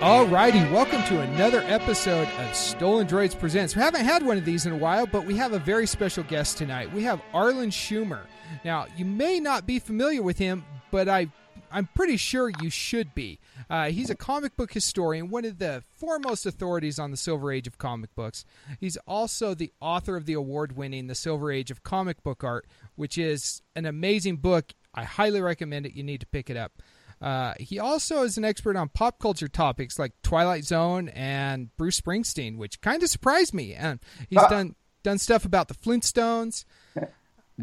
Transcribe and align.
Alrighty, 0.00 0.70
welcome 0.72 1.02
to 1.04 1.20
another 1.20 1.60
episode 1.66 2.26
of 2.26 2.54
Stolen 2.54 3.06
Droids 3.06 3.38
Presents. 3.38 3.76
We 3.76 3.82
haven't 3.82 4.04
had 4.04 4.24
one 4.24 4.38
of 4.38 4.44
these 4.44 4.64
in 4.64 4.72
a 4.72 4.76
while, 4.76 5.06
but 5.06 5.26
we 5.26 5.36
have 5.36 5.52
a 5.52 5.58
very 5.58 5.86
special 5.86 6.24
guest 6.24 6.56
tonight. 6.56 6.92
We 6.92 7.02
have 7.02 7.20
Arlen 7.34 7.70
Schumer. 7.70 8.20
Now, 8.64 8.86
you 8.96 9.04
may 9.04 9.40
not 9.40 9.66
be 9.66 9.78
familiar 9.78 10.22
with 10.22 10.38
him, 10.38 10.64
but 10.90 11.08
I, 11.08 11.28
I'm 11.70 11.88
pretty 11.94 12.16
sure 12.16 12.50
you 12.60 12.70
should 12.70 13.14
be. 13.14 13.38
Uh, 13.68 13.90
he's 13.90 14.10
a 14.10 14.14
comic 14.14 14.56
book 14.56 14.72
historian, 14.72 15.30
one 15.30 15.44
of 15.44 15.58
the 15.58 15.82
foremost 15.96 16.46
authorities 16.46 16.98
on 16.98 17.10
the 17.10 17.16
Silver 17.16 17.52
Age 17.52 17.66
of 17.66 17.78
comic 17.78 18.14
books. 18.14 18.44
He's 18.78 18.96
also 19.06 19.54
the 19.54 19.72
author 19.80 20.16
of 20.16 20.26
the 20.26 20.32
award 20.34 20.76
winning 20.76 21.06
The 21.06 21.14
Silver 21.14 21.52
Age 21.52 21.70
of 21.70 21.82
Comic 21.82 22.22
Book 22.22 22.44
Art, 22.44 22.66
which 22.96 23.16
is 23.18 23.62
an 23.76 23.86
amazing 23.86 24.36
book. 24.36 24.72
I 24.94 25.04
highly 25.04 25.40
recommend 25.40 25.86
it. 25.86 25.94
You 25.94 26.02
need 26.02 26.20
to 26.20 26.26
pick 26.26 26.50
it 26.50 26.56
up. 26.56 26.82
Uh, 27.20 27.52
he 27.60 27.78
also 27.78 28.22
is 28.22 28.38
an 28.38 28.44
expert 28.44 28.76
on 28.76 28.88
pop 28.88 29.18
culture 29.18 29.48
topics 29.48 29.98
like 29.98 30.12
Twilight 30.22 30.64
Zone 30.64 31.08
and 31.10 31.74
Bruce 31.76 32.00
Springsteen, 32.00 32.56
which 32.56 32.80
kind 32.80 33.02
of 33.02 33.10
surprised 33.10 33.52
me. 33.52 33.74
And 33.74 34.00
he's 34.28 34.38
uh, 34.38 34.48
done 34.48 34.74
done 35.02 35.18
stuff 35.18 35.44
about 35.44 35.68
the 35.68 35.74
Flintstones. 35.74 36.64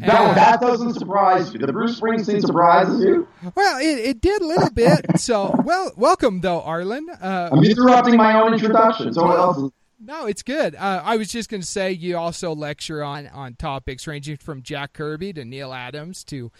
That, 0.00 0.34
that 0.34 0.60
doesn't 0.60 0.94
surprise 0.94 1.52
you. 1.52 1.58
The 1.58 1.72
Bruce 1.72 2.00
Springsteen 2.00 2.40
surprises 2.40 3.02
you. 3.02 3.26
Well, 3.54 3.78
it, 3.80 3.98
it 3.98 4.20
did 4.20 4.42
a 4.42 4.46
little 4.46 4.70
bit. 4.70 5.04
So, 5.18 5.52
well, 5.64 5.90
welcome 5.96 6.40
though, 6.40 6.62
Arlen. 6.62 7.08
Uh, 7.10 7.50
I'm 7.52 7.62
interrupting 7.64 8.16
my 8.16 8.40
own 8.40 8.54
introduction. 8.54 9.12
So 9.12 9.24
what 9.24 9.36
else? 9.38 9.58
Is- 9.58 9.70
no, 10.00 10.26
it's 10.26 10.44
good. 10.44 10.76
Uh, 10.76 11.02
I 11.04 11.16
was 11.16 11.28
just 11.28 11.50
going 11.50 11.60
to 11.60 11.66
say 11.66 11.90
you 11.90 12.16
also 12.16 12.54
lecture 12.54 13.02
on 13.02 13.26
on 13.28 13.54
topics 13.54 14.06
ranging 14.06 14.36
from 14.36 14.62
Jack 14.62 14.92
Kirby 14.92 15.32
to 15.32 15.44
Neal 15.44 15.72
Adams 15.72 16.22
to 16.24 16.52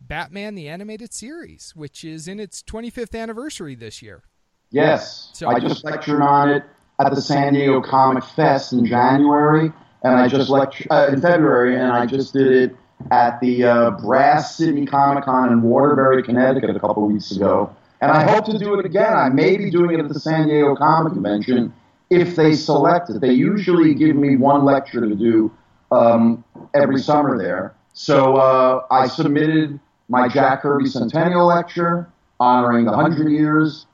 Batman 0.00 0.54
the 0.54 0.68
Animated 0.68 1.12
Series, 1.12 1.72
which 1.76 2.04
is 2.04 2.26
in 2.26 2.40
its 2.40 2.62
25th 2.62 3.18
anniversary 3.18 3.74
this 3.74 4.00
year. 4.00 4.22
Yes. 4.70 5.28
So 5.34 5.48
I 5.48 5.60
just 5.60 5.84
lectured 5.84 6.22
on 6.22 6.48
it 6.48 6.64
at 6.98 7.14
the 7.14 7.20
San 7.20 7.52
Diego 7.52 7.82
Comic 7.82 8.24
Fest 8.24 8.72
in 8.72 8.86
January, 8.86 9.72
and 10.02 10.14
I 10.14 10.26
just 10.28 10.48
lectured 10.48 10.86
uh, 10.90 11.08
in 11.12 11.20
February, 11.20 11.76
and 11.76 11.92
I 11.92 12.06
just 12.06 12.32
did 12.32 12.46
it 12.46 12.76
at 13.10 13.40
the 13.40 13.64
uh, 13.64 13.90
Brass 13.92 14.56
City 14.56 14.86
Comic 14.86 15.24
Con 15.24 15.52
in 15.52 15.62
Waterbury, 15.62 16.22
Connecticut, 16.22 16.70
a 16.70 16.80
couple 16.80 17.04
of 17.04 17.12
weeks 17.12 17.30
ago. 17.30 17.74
And 18.00 18.10
I 18.10 18.30
hope 18.30 18.44
to 18.46 18.58
do 18.58 18.78
it 18.78 18.84
again. 18.84 19.12
I 19.12 19.28
may 19.28 19.56
be 19.56 19.70
doing 19.70 19.92
it 19.92 20.00
at 20.00 20.08
the 20.08 20.20
San 20.20 20.48
Diego 20.48 20.74
Comic 20.76 21.14
Convention 21.14 21.72
if 22.10 22.36
they 22.36 22.54
select 22.54 23.10
it. 23.10 23.20
They 23.20 23.32
usually 23.32 23.94
give 23.94 24.16
me 24.16 24.36
one 24.36 24.64
lecture 24.64 25.00
to 25.00 25.14
do 25.14 25.50
um, 25.90 26.44
every 26.74 26.98
summer 26.98 27.38
there. 27.38 27.74
So 27.92 28.36
uh, 28.36 28.86
I 28.90 29.08
submitted 29.08 29.80
my 30.08 30.28
Jack 30.28 30.62
Kirby 30.62 30.88
Centennial 30.88 31.46
Lecture 31.46 32.08
honoring 32.38 32.84
the 32.84 32.92
100 32.92 33.30
years. 33.30 33.86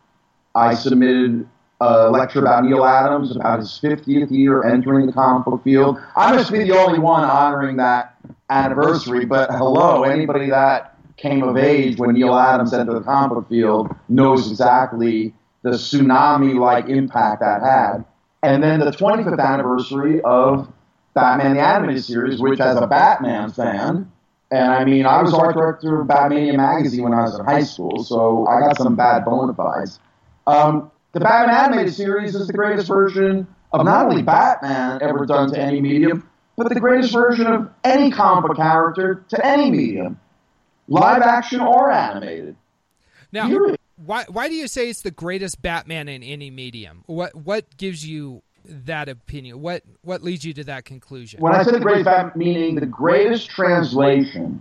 I 0.55 0.75
submitted 0.75 1.49
a 1.81 2.11
lecture 2.11 2.41
about 2.41 2.65
Neal 2.65 2.85
Adams 2.85 3.35
about 3.35 3.61
his 3.61 3.71
50th 3.83 4.31
year 4.31 4.65
entering 4.65 5.07
the 5.07 5.13
comic 5.13 5.45
book 5.45 5.65
field. 5.65 5.99
I 6.17 6.35
must 6.35 6.53
be 6.53 6.65
the 6.65 6.77
only 6.77 6.99
one 6.99 7.25
honoring 7.25 7.77
that 7.77 8.12
anniversary, 8.53 9.25
but 9.25 9.51
hello, 9.51 10.05
anybody 10.05 10.51
that 10.51 10.97
came 11.17 11.43
of 11.43 11.57
age 11.57 11.99
when 11.99 12.15
Neal 12.15 12.35
Adams 12.35 12.73
entered 12.73 12.95
the 12.95 13.01
comic 13.01 13.31
book 13.31 13.49
field 13.49 13.95
knows 14.09 14.51
exactly 14.51 15.35
the 15.63 15.71
tsunami 15.71 16.59
like 16.59 16.89
impact 16.89 17.41
that 17.41 17.63
had. 17.63 18.05
And 18.43 18.63
then 18.63 18.81
the 18.81 18.91
25th 18.91 19.39
anniversary 19.39 20.21
of 20.23 20.73
Batman 21.15 21.55
the 21.55 21.61
Animated 21.61 22.05
Series, 22.05 22.41
which, 22.41 22.59
as 22.59 22.77
a 22.77 22.87
Batman 22.87 23.51
fan, 23.53 24.11
and 24.51 24.71
I 24.71 24.85
mean, 24.85 25.07
I 25.07 25.23
was 25.23 25.33
art 25.33 25.55
director 25.55 26.01
of 26.01 26.07
Batmania 26.09 26.57
magazine 26.57 27.05
when 27.05 27.15
I 27.15 27.23
was 27.23 27.39
in 27.39 27.45
high 27.45 27.63
school, 27.63 28.05
so 28.05 28.47
I 28.47 28.61
got 28.61 28.77
some 28.77 28.97
bad 28.97 29.25
bona 29.25 29.55
fides. 29.55 29.99
Um, 30.47 30.91
the 31.13 31.21
Batman 31.21 31.55
animated 31.55 31.95
series 31.95 32.35
is 32.35 32.49
the 32.49 32.53
greatest 32.53 32.89
version 32.89 33.47
of 33.73 33.85
not 33.85 34.07
only 34.07 34.23
Batman 34.23 35.01
ever 35.03 35.25
done 35.25 35.53
to 35.53 35.59
any 35.59 35.81
medium, 35.81 36.29
but 36.57 36.69
the 36.69 36.81
greatest 36.81 37.13
version 37.13 37.47
of 37.47 37.71
any 37.85 38.11
comic 38.11 38.49
book 38.49 38.57
character 38.57 39.25
to 39.29 39.47
any 39.47 39.71
medium, 39.71 40.21
live 40.89 41.23
action 41.23 41.61
or 41.61 41.91
animated. 41.91 42.57
Now, 43.33 43.75
why 43.97 44.25
why 44.29 44.49
do 44.49 44.55
you 44.55 44.69
say 44.69 44.91
it's 44.91 45.03
the 45.03 45.11
greatest 45.11 45.63
Batman 45.63 46.09
in 46.09 46.23
any 46.23 46.51
medium? 46.51 47.05
What 47.07 47.35
what 47.35 47.77
gives 47.77 48.07
you 48.07 48.43
that 48.65 49.09
opinion? 49.09 49.61
What 49.61 49.83
what 50.03 50.23
leads 50.23 50.45
you 50.45 50.53
to 50.55 50.65
that 50.65 50.85
conclusion? 50.85 51.41
When 51.41 51.55
I 51.55 51.63
say 51.63 51.73
the 51.73 51.81
greatest 51.81 52.05
Batman, 52.05 52.33
meaning 52.37 52.75
the 52.75 52.87
greatest 52.87 53.51
translation 53.51 54.61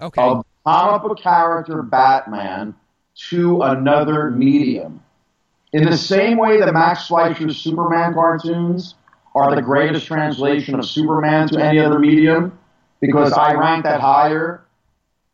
okay. 0.00 0.22
of 0.22 0.44
comic 0.64 1.02
book 1.02 1.18
character 1.20 1.82
Batman 1.82 2.74
to 3.30 3.62
another 3.62 4.30
medium. 4.30 5.02
In 5.72 5.84
the 5.84 5.96
same 5.96 6.38
way 6.38 6.60
that 6.60 6.72
Max 6.72 7.08
Fleischer's 7.08 7.56
Superman 7.56 8.14
cartoons 8.14 8.94
are 9.34 9.54
the 9.54 9.62
greatest 9.62 10.06
translation 10.06 10.76
of 10.76 10.86
Superman 10.86 11.48
to 11.48 11.58
any 11.58 11.78
other 11.78 11.98
medium, 11.98 12.56
because 13.00 13.32
I 13.32 13.54
rank 13.54 13.84
that 13.84 14.00
higher. 14.00 14.64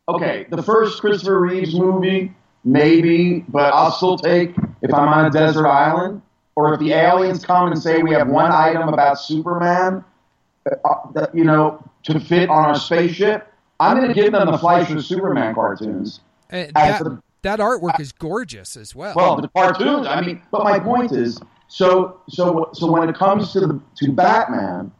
Okay, 0.09 0.45
the 0.49 0.63
first 0.63 0.99
Christopher 0.99 1.39
Reeves 1.39 1.75
movie, 1.75 2.33
maybe, 2.63 3.45
but 3.47 3.73
I'll 3.73 3.91
still 3.91 4.17
take 4.17 4.55
if 4.81 4.93
I'm 4.93 5.07
on 5.07 5.25
a 5.25 5.29
desert 5.29 5.67
island 5.67 6.21
or 6.55 6.73
if 6.73 6.79
the 6.79 6.91
aliens 6.91 7.45
come 7.45 7.71
and 7.71 7.81
say 7.81 8.01
we 8.01 8.11
have 8.11 8.27
one 8.27 8.51
item 8.51 8.89
about 8.89 9.19
Superman, 9.19 10.03
uh, 10.65 11.27
you 11.33 11.43
know, 11.43 11.83
to 12.03 12.19
fit 12.19 12.49
on 12.49 12.65
our 12.65 12.75
spaceship, 12.75 13.51
I'm 13.79 13.97
going 13.97 14.07
to 14.09 14.13
give 14.13 14.33
them 14.33 14.51
the 14.51 14.57
Fleischer 14.57 15.01
Superman 15.01 15.55
cartoons. 15.55 16.19
Uh, 16.51 16.65
that, 16.73 17.03
the, 17.03 17.21
that, 17.43 17.59
artwork 17.59 17.99
is 17.99 18.11
gorgeous 18.11 18.75
as 18.75 18.93
well. 18.93 19.13
Well, 19.15 19.41
the 19.41 19.47
cartoons. 19.47 20.05
I 20.05 20.21
mean, 20.21 20.41
but 20.51 20.63
my 20.63 20.79
point 20.79 21.13
is, 21.13 21.39
so 21.71 22.19
so 22.27 22.69
so 22.73 22.91
when 22.91 23.07
it 23.07 23.15
comes 23.15 23.53
to 23.53 23.61
the 23.61 23.81
to 23.95 24.11
Batman, 24.11 24.91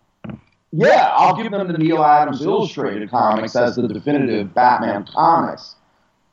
yeah, 0.71 1.13
I'll 1.17 1.35
give 1.35 1.51
them 1.51 1.67
the 1.67 1.77
Neal 1.77 2.01
Adams 2.01 2.41
illustrated 2.41 3.09
comics 3.09 3.57
as 3.57 3.75
the 3.75 3.89
definitive 3.89 4.53
Batman 4.53 5.05
comics. 5.05 5.75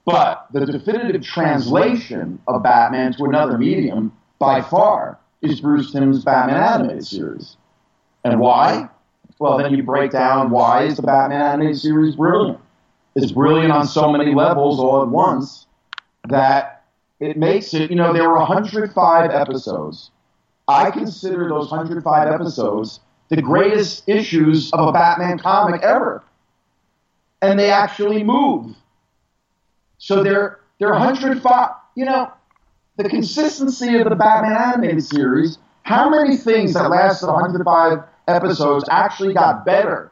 But 0.06 0.46
the 0.52 0.64
definitive 0.64 1.22
translation 1.22 2.38
of 2.46 2.62
Batman 2.62 3.14
to 3.14 3.24
another 3.24 3.58
medium 3.58 4.12
by 4.38 4.62
far 4.62 5.18
is 5.42 5.60
Bruce 5.60 5.90
Timm's 5.90 6.24
Batman 6.24 6.56
animated 6.56 7.04
series. 7.04 7.56
And 8.24 8.38
why? 8.38 8.88
Well, 9.40 9.58
then 9.58 9.74
you 9.74 9.82
break 9.82 10.12
down 10.12 10.50
why 10.50 10.84
is 10.84 10.96
the 10.96 11.02
Batman 11.02 11.42
animated 11.42 11.80
series 11.80 12.14
brilliant. 12.14 12.60
It's 13.16 13.32
brilliant 13.32 13.72
on 13.72 13.88
so 13.88 14.12
many 14.12 14.34
levels 14.34 14.78
all 14.78 15.02
at 15.02 15.08
once 15.08 15.66
that 16.28 16.84
it 17.18 17.36
makes 17.36 17.74
it, 17.74 17.90
you 17.90 17.96
know, 17.96 18.12
there 18.12 18.28
were 18.28 18.38
105 18.38 19.30
episodes. 19.32 20.12
I 20.68 20.90
consider 20.90 21.48
those 21.48 21.70
105 21.70 22.28
episodes 22.28 23.00
the 23.28 23.42
greatest 23.42 24.08
issues 24.08 24.72
of 24.72 24.88
a 24.88 24.92
Batman 24.92 25.38
comic 25.38 25.82
ever. 25.82 26.22
And 27.42 27.58
they 27.58 27.70
actually 27.70 28.22
move. 28.24 28.74
So 29.98 30.22
they're, 30.22 30.60
they're 30.78 30.92
105, 30.92 31.70
you 31.94 32.04
know, 32.04 32.32
the 32.96 33.08
consistency 33.08 33.96
of 33.98 34.08
the 34.08 34.16
Batman 34.16 34.56
animated 34.56 35.04
series, 35.04 35.58
how 35.82 36.10
many 36.10 36.36
things 36.36 36.74
that 36.74 36.90
lasted 36.90 37.26
105 37.26 38.02
episodes 38.26 38.84
actually 38.90 39.34
got 39.34 39.64
better 39.64 40.10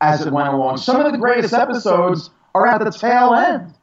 as 0.00 0.24
it 0.24 0.32
went 0.32 0.48
along? 0.48 0.78
Some 0.78 1.04
of 1.04 1.12
the 1.12 1.18
greatest 1.18 1.52
episodes 1.52 2.30
are 2.54 2.66
at 2.66 2.82
the 2.82 2.90
tail 2.90 3.34
end 3.34 3.74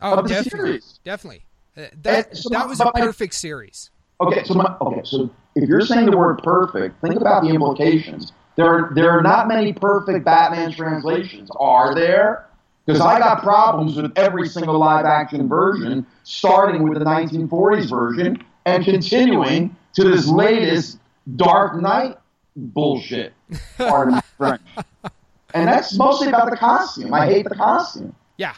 oh, 0.00 0.14
of 0.14 0.28
the 0.28 0.34
definitely, 0.34 0.66
series. 0.66 1.00
Definitely. 1.04 1.44
Uh, 1.76 1.86
that, 2.02 2.36
so 2.36 2.48
that 2.48 2.68
was 2.68 2.80
a 2.80 2.90
perfect 2.92 3.34
series. 3.34 3.90
Okay, 4.20 4.44
so 4.44 4.54
my, 4.54 4.74
okay, 4.80 5.02
so 5.04 5.30
if 5.54 5.68
you're 5.68 5.82
saying 5.82 6.10
the 6.10 6.16
word 6.16 6.42
perfect, 6.42 7.00
think 7.02 7.16
about 7.16 7.42
the 7.42 7.50
implications. 7.50 8.32
There 8.56 8.66
are, 8.66 8.94
there 8.94 9.10
are 9.10 9.22
not 9.22 9.48
many 9.48 9.72
perfect 9.74 10.24
Batman 10.24 10.72
translations, 10.72 11.50
are 11.60 11.94
there? 11.94 12.46
Because 12.86 13.00
I 13.00 13.18
got 13.18 13.42
problems 13.42 13.96
with 13.96 14.16
every 14.16 14.48
single 14.48 14.78
live 14.78 15.04
action 15.04 15.48
version, 15.48 16.06
starting 16.22 16.84
with 16.84 16.98
the 16.98 17.04
1940s 17.04 17.90
version 17.90 18.42
and 18.64 18.84
continuing 18.84 19.76
to 19.94 20.04
this 20.04 20.26
latest 20.26 20.98
Dark 21.34 21.80
Knight 21.80 22.16
bullshit. 22.54 23.34
Pardon 23.76 24.20
French. 24.38 24.62
And 25.52 25.68
that's 25.68 25.96
mostly 25.96 26.28
about 26.28 26.50
the 26.50 26.56
costume. 26.56 27.12
I 27.12 27.26
hate 27.26 27.48
the 27.48 27.54
costume. 27.54 28.14
Yeah. 28.36 28.54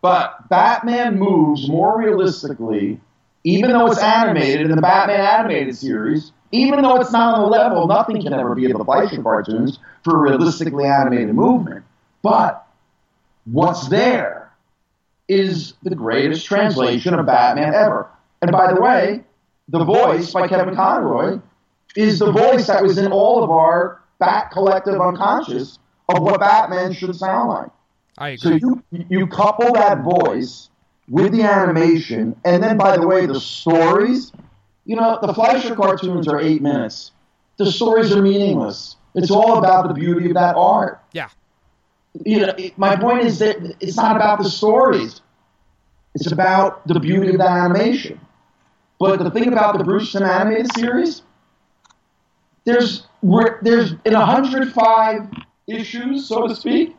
But 0.00 0.48
Batman 0.48 1.18
moves 1.18 1.68
more 1.68 1.98
realistically, 1.98 3.00
even 3.44 3.70
though 3.70 3.86
it's 3.86 4.00
animated 4.00 4.70
in 4.70 4.76
the 4.76 4.82
Batman 4.82 5.20
animated 5.20 5.76
series, 5.76 6.32
even 6.52 6.82
though 6.82 7.00
it's 7.00 7.12
not 7.12 7.34
on 7.34 7.42
the 7.42 7.48
level, 7.48 7.86
nothing 7.86 8.22
can 8.22 8.32
ever 8.32 8.54
be 8.54 8.70
of 8.70 8.78
the 8.78 8.84
Fleischer 8.84 9.22
cartoons 9.22 9.78
for 10.04 10.20
realistically 10.20 10.84
animated 10.84 11.34
movement. 11.34 11.84
But 12.22 12.66
what's 13.44 13.88
there 13.88 14.52
is 15.28 15.74
the 15.82 15.94
greatest 15.94 16.46
translation 16.46 17.14
of 17.14 17.26
Batman 17.26 17.74
ever. 17.74 18.08
And 18.42 18.52
by 18.52 18.72
the 18.72 18.80
way, 18.80 19.24
the 19.68 19.84
voice 19.84 20.32
by 20.32 20.48
Kevin 20.48 20.74
Conroy 20.74 21.40
is 21.96 22.18
the 22.18 22.30
voice 22.30 22.66
that 22.66 22.82
was 22.82 22.98
in 22.98 23.12
all 23.12 23.42
of 23.42 23.50
our 23.50 24.00
Bat 24.18 24.52
collective 24.52 25.00
unconscious 25.00 25.80
of 26.08 26.22
what 26.22 26.38
Batman 26.38 26.92
should 26.92 27.16
sound 27.16 27.48
like. 27.48 27.70
I 28.18 28.28
agree. 28.30 28.60
So 28.60 28.82
you 28.92 29.04
you 29.08 29.26
couple 29.26 29.72
that 29.72 30.02
voice 30.02 30.70
with 31.12 31.32
the 31.32 31.42
animation, 31.42 32.34
and 32.42 32.62
then 32.62 32.78
by 32.78 32.96
the 32.96 33.06
way, 33.06 33.26
the 33.26 33.38
stories. 33.38 34.32
You 34.86 34.96
know, 34.96 35.18
the 35.20 35.34
Fleischer 35.34 35.76
cartoons 35.76 36.26
are 36.26 36.40
eight 36.40 36.62
minutes. 36.62 37.12
The 37.58 37.70
stories 37.70 38.16
are 38.16 38.22
meaningless. 38.22 38.96
It's 39.14 39.30
all 39.30 39.58
about 39.58 39.88
the 39.88 39.94
beauty 39.94 40.28
of 40.28 40.34
that 40.34 40.56
art. 40.56 41.00
Yeah. 41.12 41.28
You 42.24 42.40
know, 42.40 42.54
it, 42.56 42.78
my 42.78 42.96
point 42.96 43.24
is 43.24 43.38
that 43.40 43.76
it's 43.78 43.96
not 43.96 44.16
about 44.16 44.38
the 44.38 44.48
stories. 44.48 45.20
It's 46.14 46.32
about 46.32 46.88
the 46.88 46.98
beauty 46.98 47.28
of 47.28 47.38
the 47.38 47.48
animation. 47.48 48.18
But 48.98 49.18
the 49.18 49.30
thing 49.30 49.48
about 49.48 49.76
the 49.76 49.84
Bruce 49.84 50.12
Timm 50.12 50.22
animated 50.22 50.74
series, 50.74 51.22
there's 52.64 53.06
there's 53.60 53.92
in 54.06 54.14
105 54.14 55.28
issues, 55.66 56.26
so 56.26 56.48
to 56.48 56.56
speak, 56.56 56.96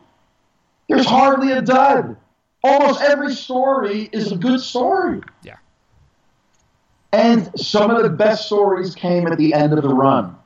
there's 0.88 1.06
hardly 1.06 1.50
a 1.50 1.60
dud. 1.60 2.16
Almost 2.64 3.02
every 3.02 3.34
story 3.34 4.08
is 4.10 4.32
a 4.32 4.36
good 4.36 4.60
story. 4.60 5.20
Yeah. 5.42 5.56
And 7.12 7.50
some 7.60 7.90
of 7.90 8.02
the 8.02 8.08
best 8.08 8.46
stories 8.46 8.94
came 8.94 9.26
at 9.26 9.36
the 9.36 9.52
end 9.52 9.74
of 9.74 9.82
the 9.82 9.94
run. 9.94 10.36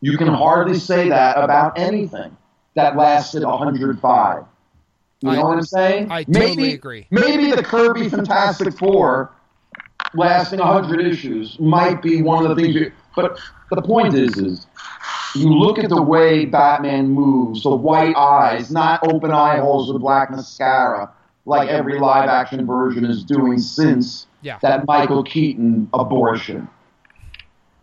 You 0.00 0.16
can 0.16 0.28
hardly 0.28 0.78
say 0.78 1.08
that 1.08 1.36
about 1.36 1.78
anything 1.78 2.36
that 2.74 2.96
lasted 2.96 3.42
105. 3.42 4.44
You 5.20 5.30
I- 5.30 5.36
know 5.36 5.42
what 5.42 5.58
I'm 5.58 5.62
saying? 5.62 6.12
I 6.12 6.22
totally 6.22 6.56
maybe, 6.56 6.74
agree. 6.74 7.06
Maybe 7.10 7.50
the 7.50 7.62
Kirby 7.62 8.08
Fantastic 8.08 8.78
Four 8.78 9.32
lasting 10.14 10.60
100 10.60 11.04
issues 11.04 11.58
might 11.58 12.02
be 12.02 12.22
one 12.22 12.46
of 12.46 12.54
the 12.54 12.62
things. 12.62 12.74
You, 12.74 12.92
but 13.16 13.38
the 13.70 13.82
point 13.82 14.14
is, 14.14 14.36
is 14.36 14.66
you 15.34 15.48
look 15.52 15.78
at 15.78 15.88
the 15.88 16.00
way 16.00 16.44
Batman 16.44 17.08
moves, 17.08 17.62
the 17.62 17.74
white 17.74 18.14
eyes, 18.16 18.70
not 18.70 19.06
open 19.12 19.32
eye 19.32 19.58
holes 19.58 19.92
with 19.92 20.00
black 20.00 20.30
mascara, 20.30 21.10
like 21.46 21.68
every 21.68 21.98
live 21.98 22.28
action 22.28 22.66
version 22.66 23.04
is 23.04 23.24
doing 23.24 23.58
since 23.58 24.26
Yeah. 24.42 24.58
that 24.62 24.86
Michael 24.86 25.22
Keaton 25.22 25.88
abortion. 25.94 26.68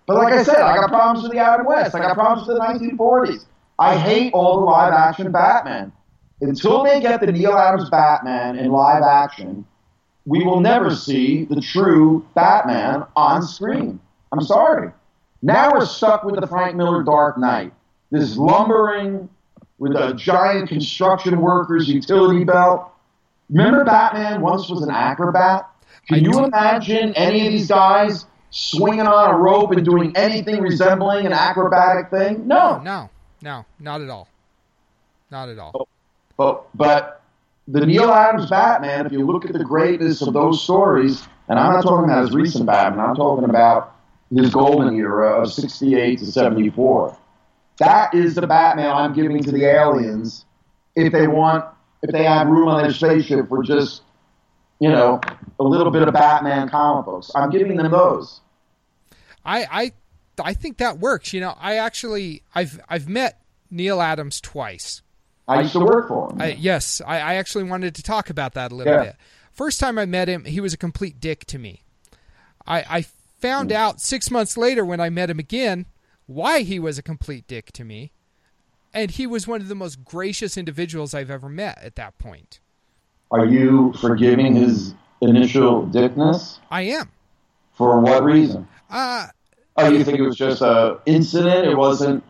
But 0.06 0.18
like 0.18 0.34
I 0.34 0.44
said, 0.44 0.58
I 0.58 0.76
got 0.76 0.90
problems 0.90 1.24
with 1.24 1.32
the 1.32 1.40
Adam 1.40 1.66
West. 1.66 1.96
I 1.96 2.00
got 2.00 2.14
problems 2.14 2.48
with 2.48 2.58
the 2.58 2.64
1940s. 2.64 3.46
I 3.80 3.98
hate 3.98 4.34
all 4.34 4.60
the 4.60 4.66
live 4.66 4.94
action 4.94 5.32
Batman. 5.32 5.92
Until 6.42 6.84
they 6.84 7.00
get 7.00 7.22
the 7.22 7.32
Neal 7.32 7.54
Adams 7.54 7.90
Batman 7.90 8.58
in 8.58 8.70
live 8.70 9.02
action, 9.02 9.66
we 10.26 10.44
will 10.44 10.60
never 10.60 10.94
see 10.94 11.46
the 11.46 11.62
true 11.62 12.26
Batman 12.36 13.06
on 13.16 13.44
screen. 13.44 14.00
I'm 14.34 14.42
sorry. 14.42 14.92
Now 15.42 15.72
we're 15.72 15.86
stuck 15.86 16.24
with 16.26 16.40
the 16.40 16.48
Frank 16.48 16.76
Miller 16.76 17.02
Dark 17.04 17.38
Knight. 17.38 17.74
This 18.12 18.36
lumbering 18.36 19.30
with 19.80 19.96
a 19.96 20.14
giant 20.14 20.68
construction 20.70 21.40
worker's 21.40 21.88
utility 21.88 22.44
belt. 22.44 22.90
Remember 23.54 23.86
Batman 23.86 24.42
once 24.42 24.68
was 24.68 24.82
an 24.82 24.90
acrobat? 24.90 25.70
Can 26.08 26.18
I 26.18 26.20
you 26.22 26.32
do. 26.32 26.46
imagine 26.46 27.14
any 27.14 27.46
of 27.46 27.54
these 27.54 27.68
guys 27.68 28.26
swinging 28.50 29.08
on 29.08 29.34
a 29.34 29.38
rope 29.38 29.72
and 29.72 29.86
doing 29.86 30.12
anything 30.16 30.60
resembling 30.60 31.26
an 31.28 31.34
acrobatic 31.34 32.10
thing? 32.10 32.48
No. 32.48 32.80
No, 32.80 33.10
no, 33.42 33.66
not 33.80 34.02
at 34.02 34.10
all. 34.10 34.28
Not 35.30 35.50
at 35.50 35.60
all. 35.60 35.88
But, 36.36 36.68
but 36.76 37.22
the 37.68 37.86
Neal 37.86 38.12
Adams 38.12 38.50
Batman, 38.50 39.06
if 39.06 39.12
you 39.12 39.26
look 39.26 39.46
at 39.46 39.54
the 39.54 39.64
greatness 39.64 40.22
of 40.22 40.34
those 40.34 40.62
stories, 40.64 41.28
and 41.48 41.60
I'm 41.60 41.74
not 41.74 41.84
talking 41.84 42.06
about 42.06 42.24
his 42.26 42.32
recent 42.32 42.66
Batman, 42.66 43.06
I'm 43.06 43.16
talking 43.16 43.46
about 43.46 43.96
his 44.34 44.52
golden 44.52 44.96
era 44.96 45.42
of 45.42 45.54
68 45.54 46.20
to 46.20 46.26
74. 46.26 47.18
That 47.78 48.14
is 48.16 48.34
the 48.34 48.48
Batman 48.48 48.90
I'm 48.92 49.14
giving 49.14 49.44
to 49.44 49.52
the 49.52 49.66
aliens 49.66 50.46
if 50.96 51.12
they 51.12 51.28
want, 51.28 51.66
if 52.04 52.12
they 52.12 52.24
have 52.24 52.48
room 52.48 52.68
on 52.68 52.84
their 52.84 52.94
spaceship 52.94 53.48
for 53.50 53.64
just, 53.64 54.04
you 54.80 54.90
know, 54.90 55.20
a 55.60 55.64
little 55.64 55.92
bit 55.92 56.08
of 56.08 56.14
Batman 56.14 56.70
comic 56.70 57.06
books. 57.06 57.32
I'm 57.34 57.50
giving 57.50 57.76
them 57.78 57.92
those. 57.92 58.42
I 59.44 59.66
I 59.72 59.92
I 60.44 60.54
think 60.54 60.78
that 60.78 61.00
works. 61.00 61.34
You 61.34 61.42
know, 61.42 61.56
I 61.60 61.78
actually 61.78 62.44
I've 62.54 62.80
I've 62.88 63.08
met 63.10 63.42
Neal 63.72 64.02
Adams 64.02 64.40
twice. 64.42 65.02
I 65.48 65.62
used 65.62 65.74
to 65.74 65.80
work 65.80 66.08
for 66.08 66.32
him. 66.32 66.42
I, 66.42 66.52
yes, 66.54 67.02
I, 67.06 67.16
I 67.20 67.34
actually 67.36 67.66
wanted 67.66 67.96
to 67.96 68.04
talk 68.04 68.30
about 68.30 68.54
that 68.54 68.72
a 68.72 68.76
little 68.76 68.94
Yeah. 68.94 69.04
bit. 69.04 69.16
First 69.52 69.80
time 69.80 70.00
I 70.00 70.06
met 70.06 70.30
him, 70.30 70.46
he 70.46 70.62
was 70.62 70.74
a 70.74 70.78
complete 70.78 71.20
dick 71.20 71.46
to 71.48 71.60
me. 71.60 71.84
I, 72.66 72.86
I 72.90 73.02
found 73.02 73.70
Hmm. 73.72 73.76
out 73.76 74.00
six 74.00 74.32
months 74.32 74.56
later 74.56 74.86
when 74.86 75.02
I 75.02 75.10
met 75.10 75.30
him 75.30 75.40
again 75.40 75.86
why 76.28 76.62
he 76.62 76.80
was 76.80 76.98
a 76.98 77.04
complete 77.04 77.46
dick 77.46 77.74
to 77.74 77.84
me. 77.84 78.13
And 78.94 79.12
he 79.12 79.26
was 79.26 79.48
one 79.48 79.62
of 79.62 79.68
the 79.68 79.76
most 79.76 80.04
gracious 80.06 80.58
individuals 80.58 81.14
I've 81.14 81.32
ever 81.32 81.50
met 81.50 81.80
at 81.82 81.96
that 81.96 82.18
point. 82.20 82.60
Are 83.32 83.46
you 83.46 83.94
forgiving 84.00 84.56
his 84.56 84.94
initial 85.22 85.86
dickness? 85.88 86.60
I 86.70 86.82
am. 86.84 87.10
For 87.74 88.00
what 88.00 88.24
reason? 88.24 88.68
Uh, 88.90 89.28
Oh, 89.76 89.90
you 89.90 90.04
think 90.04 90.20
it 90.20 90.22
was 90.22 90.36
just 90.36 90.62
a 90.62 91.00
incident? 91.08 91.66
It 91.68 91.76
wasn't. 91.76 92.24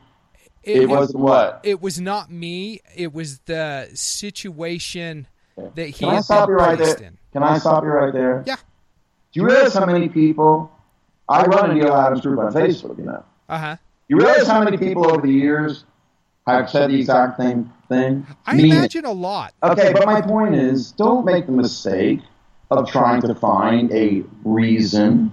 It, 0.63 0.87
wasn't 0.87 1.19
what? 1.19 1.59
It 1.63 1.81
was 1.81 1.99
not 1.99 2.31
me. 2.31 2.79
It 2.95 3.13
was 3.13 3.39
the 3.39 3.89
situation 3.93 5.27
that 5.57 5.87
he 5.87 5.91
Can 6.05 6.09
I 6.09 6.21
stop 6.21 6.47
you 6.47 6.55
right 6.55 6.77
there? 6.77 6.95
in. 6.95 7.17
Can 7.33 7.43
I 7.43 7.57
stop 7.57 7.83
you 7.83 7.89
right 7.89 8.13
there? 8.13 8.43
Yeah. 8.47 8.55
Do 8.55 9.41
you 9.41 9.45
realize 9.45 9.73
how 9.73 9.85
many 9.85 10.07
people? 10.07 10.71
I 11.27 11.43
run 11.43 11.71
a 11.71 11.73
Neal 11.73 11.93
Adams 11.93 12.21
group 12.21 12.39
on 12.39 12.53
Facebook. 12.53 12.97
You 12.97 13.05
know. 13.05 13.25
Uh 13.49 13.57
huh. 13.57 13.75
You 14.07 14.17
realize 14.17 14.47
how 14.47 14.63
many 14.63 14.77
people 14.77 15.05
over 15.11 15.27
the 15.27 15.33
years 15.33 15.83
have 16.47 16.69
said 16.69 16.89
the 16.89 16.99
exact 16.99 17.37
same 17.37 17.71
thing? 17.87 18.25
I 18.45 18.55
Meaning- 18.55 18.73
imagine 18.73 19.05
a 19.05 19.11
lot. 19.11 19.53
Okay, 19.63 19.93
but 19.93 20.05
my 20.05 20.21
point 20.21 20.55
is, 20.55 20.91
don't 20.91 21.25
make 21.25 21.45
the 21.45 21.51
mistake 21.51 22.19
of 22.71 22.89
trying 22.89 23.21
to 23.21 23.35
find 23.35 23.91
a 23.91 24.23
reason 24.43 25.31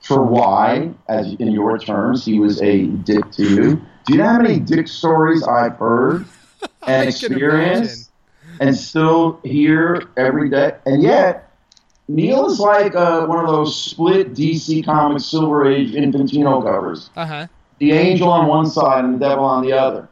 for 0.00 0.22
why, 0.22 0.90
as 1.08 1.34
in 1.34 1.52
your 1.52 1.78
terms, 1.78 2.24
he 2.24 2.40
was 2.40 2.60
a 2.62 2.86
dick 2.86 3.30
to 3.32 3.42
you. 3.42 3.82
Do 4.06 4.14
you 4.14 4.18
know 4.18 4.28
how 4.28 4.40
many 4.40 4.58
dick 4.58 4.88
stories 4.88 5.42
I've 5.42 5.76
heard 5.76 6.24
and 6.86 7.02
I 7.02 7.04
experienced 7.04 8.10
and 8.60 8.74
still 8.76 9.40
hear 9.44 10.02
every 10.16 10.48
day? 10.48 10.72
And 10.86 11.02
yet, 11.02 11.52
Neal 12.08 12.46
is 12.46 12.58
like 12.58 12.96
uh, 12.96 13.26
one 13.26 13.38
of 13.38 13.46
those 13.46 13.80
split 13.84 14.34
DC 14.34 14.84
Comics 14.84 15.26
Silver 15.26 15.70
Age 15.70 15.92
Infantino 15.92 16.64
covers. 16.64 17.10
Uh 17.14 17.26
huh. 17.26 17.46
The 17.80 17.92
angel 17.92 18.28
on 18.30 18.46
one 18.46 18.66
side 18.66 19.04
and 19.04 19.14
the 19.14 19.18
devil 19.18 19.44
on 19.44 19.64
the 19.64 19.72
other. 19.72 20.08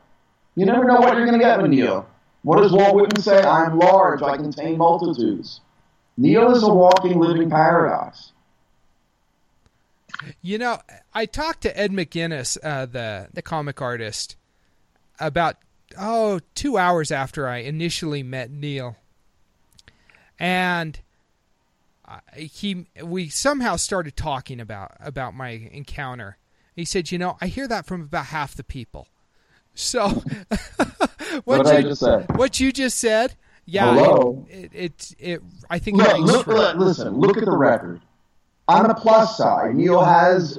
You 0.57 0.67
never 0.67 0.85
know 0.85 0.97
what 0.97 1.17
you're 1.17 1.27
going 1.27 1.39
to 1.39 1.45
get 1.45 1.63
with 1.63 1.71
Neal. 1.71 2.09
What 2.43 2.59
does 2.59 2.73
Walt 2.73 2.95
Whitman 2.95 3.23
say? 3.23 3.43
I'm 3.43 3.79
large, 3.79 4.23
I 4.23 4.37
contain 4.37 4.77
multitudes. 4.77 5.61
Neal 6.17 6.51
is 6.51 6.65
a 6.65 6.69
walking, 6.69 7.21
living 7.21 7.49
paradox. 7.49 8.33
You 10.43 10.59
know, 10.59 10.81
I 11.15 11.27
talked 11.27 11.61
to 11.61 11.79
Ed 11.79 11.93
McGuinness, 11.93 12.59
uh, 12.63 12.87
the 12.87 13.29
the 13.33 13.43
comic 13.43 13.81
artist, 13.81 14.37
about 15.21 15.57
oh 15.97 16.41
two 16.57 16.77
hours 16.77 17.13
after 17.13 17.47
I 17.47 17.59
initially 17.59 18.25
met 18.25 18.51
Neal, 18.51 18.97
and 20.39 20.99
uh, 22.07 22.19
he 22.35 22.87
we 23.01 23.29
somehow 23.29 23.77
started 23.77 24.17
talking 24.17 24.59
about 24.59 24.93
about 24.99 25.35
my 25.35 25.51
encounter. 25.51 26.37
He 26.79 26.85
said, 26.85 27.11
"You 27.11 27.19
know, 27.19 27.37
I 27.41 27.49
hear 27.49 27.67
that 27.67 27.87
from 27.87 28.03
about 28.03 28.27
half 28.27 28.55
the 28.55 28.63
people." 28.63 29.09
So, 29.75 30.09
What 31.45 31.65
what, 31.65 31.85
you 31.85 31.95
what 32.37 32.61
you 32.61 32.73
just 32.73 32.99
said, 32.99 33.35
yeah, 33.65 33.93
Hello? 33.95 34.47
it, 34.49 34.71
it, 34.73 35.15
it 35.19 35.43
I 35.69 35.79
think 35.81 35.97
Look, 35.97 36.19
look, 36.19 36.47
look, 36.47 36.77
listen, 36.77 37.17
look 37.17 37.37
at 37.37 37.45
the 37.45 37.57
record. 37.57 38.01
On 38.69 38.87
the 38.87 38.95
plus 38.95 39.37
side, 39.37 39.75
Neal 39.75 40.05
has, 40.05 40.59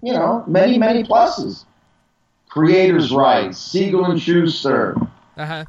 you 0.00 0.12
know, 0.14 0.42
many, 0.46 0.78
many 0.78 1.02
pluses. 1.04 1.66
Creators' 2.48 3.12
rights, 3.12 3.58
Siegel 3.58 4.06
and 4.06 4.20
Shuster, 4.20 4.96
Uh-huh. 5.36 5.64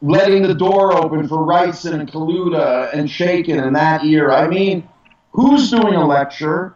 letting 0.00 0.42
the 0.42 0.54
door 0.54 0.94
open 0.96 1.28
for 1.28 1.38
Wrightson 1.38 2.00
and 2.00 2.10
Kaluta 2.10 2.92
and 2.94 3.08
Chaykin 3.08 3.62
in 3.66 3.74
that 3.74 4.04
year. 4.04 4.30
I 4.30 4.48
mean, 4.48 4.88
who's 5.32 5.70
doing 5.70 5.94
a 5.94 6.06
lecture 6.06 6.74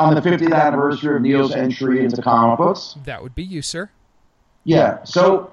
on 0.00 0.14
the 0.14 0.20
50th 0.20 0.54
anniversary 0.54 1.14
of 1.14 1.22
Neal's 1.22 1.54
entry 1.54 2.02
into 2.02 2.22
comic 2.22 2.58
books? 2.58 2.96
That 3.04 3.22
would 3.22 3.34
be 3.34 3.44
you, 3.44 3.60
sir. 3.60 3.90
Yeah. 4.64 5.04
So, 5.04 5.52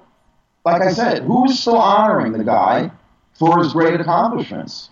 like 0.65 0.81
I 0.81 0.91
said, 0.93 1.23
who's 1.23 1.59
still 1.59 1.77
honoring 1.77 2.31
the 2.31 2.43
guy 2.43 2.89
for 3.33 3.59
his 3.59 3.73
great 3.73 3.99
accomplishments? 3.99 4.89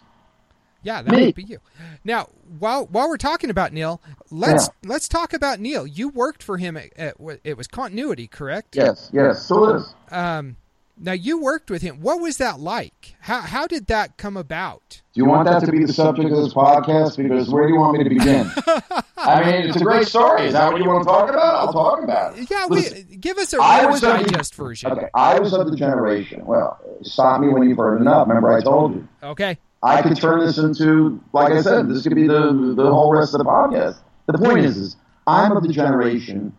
Yeah, 0.83 1.01
that 1.01 1.11
Me. 1.11 1.25
would 1.27 1.35
be 1.35 1.43
you. 1.43 1.59
Now, 2.03 2.29
while 2.59 2.85
while 2.87 3.09
we're 3.09 3.17
talking 3.17 3.49
about 3.49 3.73
Neal, 3.73 4.01
let's 4.29 4.69
let's 4.83 5.07
talk 5.07 5.33
about 5.33 5.59
Neal. 5.59 5.87
You 5.87 6.09
worked 6.09 6.43
for 6.43 6.57
him 6.57 6.77
at, 6.77 6.95
at 6.95 7.15
it 7.43 7.57
was 7.57 7.67
continuity, 7.67 8.27
correct? 8.27 8.75
Yes, 8.75 9.09
yes, 9.11 9.45
still 9.45 9.77
is. 9.77 9.95
Um, 10.11 10.57
Now 10.97 11.11
you 11.11 11.41
worked 11.41 11.69
with 11.69 11.81
him. 11.81 11.99
What 12.01 12.21
was 12.21 12.37
that 12.37 12.59
like? 12.59 13.15
How 13.19 13.41
how 13.41 13.67
did 13.67 13.87
that 13.87 14.17
come 14.17 14.37
about? 14.37 15.01
Do 15.13 15.19
you 15.21 15.25
want 15.25 15.47
that 15.47 15.59
to 15.65 15.71
be 15.71 15.83
the 15.83 15.91
subject 15.93 16.31
of 16.31 16.37
this 16.43 16.53
podcast? 16.53 17.17
Because 17.17 17.49
where 17.49 17.67
do 17.67 17.73
you 17.73 17.79
want 17.79 17.97
me 17.97 18.03
to 18.03 18.09
begin? 18.09 18.49
I 19.17 19.43
mean, 19.43 19.67
it's 19.67 19.75
a 19.75 19.83
great 19.83 20.07
story. 20.07 20.45
Is 20.47 20.53
that 20.53 20.71
what 20.71 20.81
you 20.81 20.87
want 20.87 21.03
to 21.03 21.07
talk 21.09 21.29
about? 21.29 21.55
I'll 21.55 21.73
talk 21.73 22.03
about 22.03 22.37
it. 22.37 22.49
Yeah, 22.49 22.65
Listen, 22.69 23.05
we, 23.09 23.15
give 23.17 23.37
us 23.37 23.53
a 23.53 23.57
I 23.61 23.85
was 23.85 24.03
of 24.03 24.17
the- 24.19 24.23
Digest 24.25 24.55
version. 24.55 24.91
Okay, 24.91 25.07
I 25.13 25.39
was 25.39 25.53
of 25.53 25.69
the 25.69 25.75
generation. 25.75 26.45
Well, 26.45 26.79
stop 27.01 27.41
me 27.41 27.47
when 27.49 27.67
you've 27.67 27.77
heard 27.77 27.99
enough. 28.01 28.27
Remember, 28.27 28.51
I 28.53 28.61
told 28.61 28.95
you. 28.95 29.07
Okay. 29.23 29.57
I 29.83 30.01
could 30.01 30.17
turn 30.17 30.39
this 30.39 30.57
into, 30.57 31.21
like 31.33 31.51
I 31.53 31.61
said, 31.61 31.87
this 31.89 32.03
could 32.03 32.15
be 32.15 32.27
the 32.27 32.73
the 32.75 32.91
whole 32.91 33.13
rest 33.13 33.33
of 33.33 33.39
the 33.39 33.45
podcast. 33.45 33.97
The 34.27 34.37
point 34.37 34.59
is, 34.65 34.77
is 34.77 34.95
I'm 35.27 35.51
of 35.51 35.61
the 35.63 35.71
generation 35.73 36.57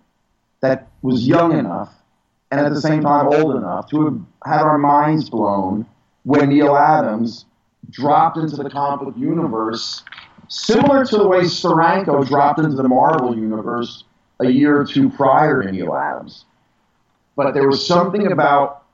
that 0.61 0.88
was 1.02 1.26
young 1.26 1.59
enough 1.59 1.93
and 2.50 2.60
at 2.60 2.72
the 2.72 2.80
same 2.80 3.02
time 3.02 3.26
old 3.26 3.56
enough 3.56 3.88
to 3.90 4.04
have 4.04 4.20
had 4.44 4.62
our 4.62 4.78
minds 4.78 5.28
blown 5.30 5.86
when 6.24 6.48
Neal 6.48 6.76
Adams 6.76 7.44
dropped 7.90 8.36
into 8.36 8.56
the 8.56 8.70
comic 8.70 9.16
universe, 9.16 10.02
similar 10.48 11.04
to 11.04 11.16
the 11.16 11.26
way 11.26 11.40
Steranko 11.40 12.26
dropped 12.26 12.58
into 12.58 12.76
the 12.76 12.88
Marvel 12.88 13.36
universe 13.36 14.04
a 14.40 14.50
year 14.50 14.80
or 14.80 14.84
two 14.84 15.08
prior 15.10 15.62
to 15.62 15.72
Neal 15.72 15.94
Adams. 15.94 16.44
But 17.36 17.52
there 17.54 17.66
was 17.66 17.86
something 17.86 18.30
about 18.30 18.84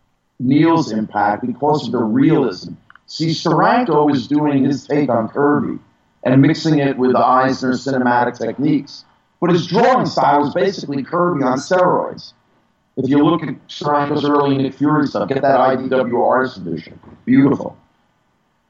Neal's 0.41 0.91
impact 0.91 1.47
because 1.47 1.87
of 1.87 1.93
the 1.93 1.99
realism. 1.99 2.73
See, 3.07 3.29
Steranko 3.29 4.11
was 4.11 4.27
doing 4.27 4.65
his 4.65 4.87
take 4.87 5.09
on 5.09 5.29
Kirby 5.29 5.79
and 6.25 6.41
mixing 6.41 6.79
it 6.79 6.97
with 6.97 7.13
the 7.13 7.25
Eisner 7.25 7.73
cinematic 7.73 8.39
techniques. 8.39 9.05
But 9.41 9.51
his 9.51 9.67
drawing 9.67 10.07
style 10.07 10.41
was 10.41 10.55
basically 10.55 11.03
Kirby 11.03 11.43
on 11.45 11.59
steroids. 11.59 12.33
If 12.97 13.09
you 13.09 13.25
look 13.25 13.43
at 13.43 13.69
Steranko's 13.69 14.25
early 14.25 14.57
Nick 14.57 14.75
Fury 14.75 15.07
stuff, 15.07 15.29
get 15.29 15.43
that 15.43 15.59
IDW 15.59 16.27
Artist 16.27 16.59
Edition. 16.59 17.01
Beautiful. 17.25 17.77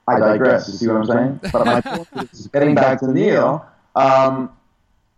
I 0.06 0.18
digress. 0.18 0.68
You 0.68 0.74
see 0.74 0.88
what 0.88 0.96
I'm 0.96 1.06
saying? 1.06 1.40
But 1.52 1.66
my 1.66 1.80
point 1.80 2.08
is, 2.32 2.46
getting 2.48 2.74
back 2.74 3.00
to 3.00 3.12
Neal, 3.12 3.66
um, 3.96 4.52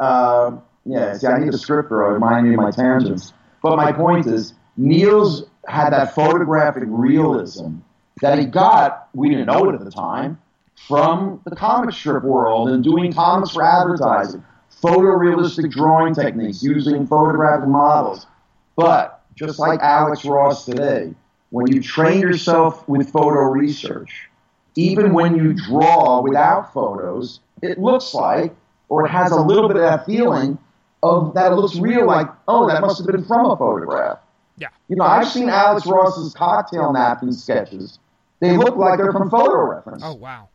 uh, 0.00 0.56
yeah, 0.84 1.14
see, 1.16 1.26
I 1.26 1.38
need 1.38 1.52
a 1.52 1.58
script 1.58 1.88
to 1.90 1.94
remind 1.94 2.48
me 2.48 2.54
of 2.54 2.60
my 2.60 2.70
tangents. 2.70 3.32
But 3.62 3.76
my 3.76 3.92
point 3.92 4.26
is, 4.26 4.54
Neal's 4.76 5.46
had 5.66 5.90
that 5.90 6.14
photographic 6.14 6.84
realism 6.86 7.76
that 8.20 8.38
he 8.38 8.44
got, 8.44 9.08
we 9.14 9.30
didn't 9.30 9.46
know 9.46 9.68
it 9.70 9.74
at 9.74 9.84
the 9.84 9.90
time, 9.90 10.38
from 10.86 11.40
the 11.44 11.56
comic 11.56 11.94
strip 11.94 12.24
world 12.24 12.68
and 12.68 12.84
doing 12.84 13.12
comics 13.12 13.52
for 13.52 13.62
advertising, 13.62 14.44
photorealistic 14.82 15.70
drawing 15.70 16.14
techniques, 16.14 16.62
using 16.62 17.06
photographic 17.06 17.68
models. 17.68 18.26
But 18.76 19.22
just 19.34 19.58
like 19.58 19.80
Alex 19.80 20.24
Ross 20.24 20.64
today, 20.64 21.14
when 21.50 21.72
you 21.72 21.82
train 21.82 22.20
yourself 22.20 22.86
with 22.88 23.10
photo 23.10 23.42
research, 23.42 24.28
even 24.76 25.12
when 25.12 25.36
you 25.36 25.52
draw 25.52 26.20
without 26.20 26.72
photos, 26.72 27.40
it 27.62 27.78
looks 27.78 28.14
like, 28.14 28.54
or 28.88 29.06
it 29.06 29.10
has 29.10 29.30
a 29.30 29.40
little 29.40 29.68
bit 29.68 29.76
of 29.76 29.82
that 29.82 30.04
feeling 30.06 30.58
of 31.02 31.34
that 31.34 31.52
it 31.52 31.54
looks 31.54 31.76
real, 31.76 32.06
like, 32.06 32.28
oh, 32.48 32.66
that 32.68 32.80
must 32.80 32.98
have 32.98 33.06
been 33.06 33.24
from 33.24 33.46
a 33.46 33.56
photograph. 33.56 34.18
Yeah. 34.56 34.68
You 34.88 34.96
know, 34.96 35.04
I've 35.04 35.28
seen 35.28 35.48
Alex 35.48 35.86
Ross's 35.86 36.32
cocktail 36.32 36.92
napkin 36.92 37.32
sketches. 37.32 37.98
They 38.40 38.56
look 38.56 38.76
like 38.76 38.98
they're 38.98 39.12
from 39.12 39.30
photo 39.30 39.62
reference. 39.62 40.02
Oh 40.04 40.14
wow. 40.14 40.48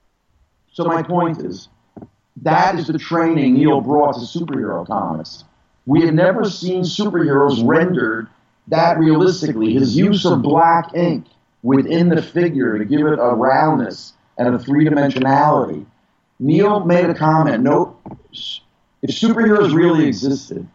So 0.72 0.86
my 0.86 1.02
point 1.04 1.40
is, 1.40 1.70
that 2.38 2.76
is 2.76 2.88
the 2.88 2.98
training 2.98 3.56
Neal 3.56 3.82
brought 3.82 4.14
to 4.14 4.22
superhero 4.22 4.86
comics. 4.86 5.44
We 5.90 6.02
had 6.02 6.14
never 6.14 6.48
seen 6.48 6.84
superheroes 6.84 7.68
rendered 7.68 8.28
that 8.68 9.00
realistically. 9.00 9.74
His 9.74 9.98
use 9.98 10.24
of 10.24 10.44
black 10.44 10.94
ink 10.94 11.26
within 11.64 12.10
the 12.10 12.22
figure 12.22 12.78
to 12.78 12.86
give 12.86 13.08
it 13.08 13.18
a 13.18 13.34
roundness 13.34 14.14
and 14.38 14.54
a 14.54 14.60
three 14.60 14.86
dimensionality. 14.86 15.88
Neal 16.40 16.86
made 16.86 17.10
a 17.10 17.16
comment. 17.16 17.64
No, 17.64 17.98
if 19.02 19.10
superheroes 19.10 19.74
really 19.74 20.06
existed, 20.08 20.68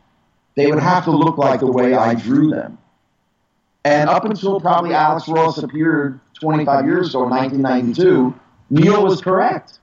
they 0.57 0.67
would 0.67 0.83
have 0.83 1.05
to 1.05 1.13
look 1.13 1.39
like 1.39 1.61
the 1.61 1.71
way 1.71 1.95
I 1.95 2.15
drew 2.15 2.51
them. 2.51 2.77
And 3.85 4.11
up 4.11 4.25
until 4.25 4.59
probably 4.59 4.95
Alex 4.95 5.29
Ross 5.29 5.59
appeared 5.59 6.19
25 6.41 6.87
years 6.87 7.11
ago 7.11 7.23
in 7.23 7.31
1992, 7.31 8.35
Neal 8.69 9.05
was 9.05 9.21
correct. 9.21 9.79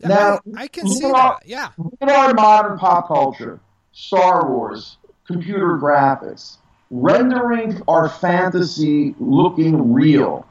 Now, 0.00 0.40
I 0.54 0.68
can 0.68 0.86
see 0.86 1.10
that. 1.10 1.46
Yeah. 1.46 1.70
Look 1.78 1.94
at 2.02 2.10
our 2.10 2.34
modern 2.34 2.76
pop 2.76 3.08
culture, 3.08 3.58
Star 3.92 4.50
Wars, 4.50 4.96
computer 5.26 5.78
graphics, 5.78 6.56
rendering 6.90 7.82
our 7.86 8.08
fantasy 8.08 9.14
looking 9.20 9.92
real. 9.92 10.46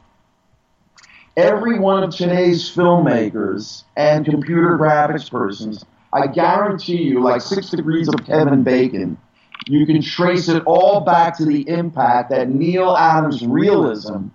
Every 1.36 1.78
one 1.78 2.04
of 2.04 2.14
today's 2.14 2.70
filmmakers 2.70 3.82
and 3.96 4.24
computer 4.24 4.78
graphics 4.78 5.28
persons, 5.28 5.84
I 6.12 6.28
guarantee 6.28 7.02
you, 7.02 7.20
like 7.20 7.40
Six 7.40 7.70
Degrees 7.70 8.06
of 8.06 8.24
Kevin 8.24 8.62
Bacon, 8.62 9.18
you 9.66 9.86
can 9.86 10.02
trace 10.02 10.48
it 10.48 10.62
all 10.64 11.00
back 11.00 11.36
to 11.38 11.44
the 11.44 11.68
impact 11.68 12.30
that 12.30 12.48
Neal 12.48 12.96
Adams' 12.96 13.44
realism 13.44 14.28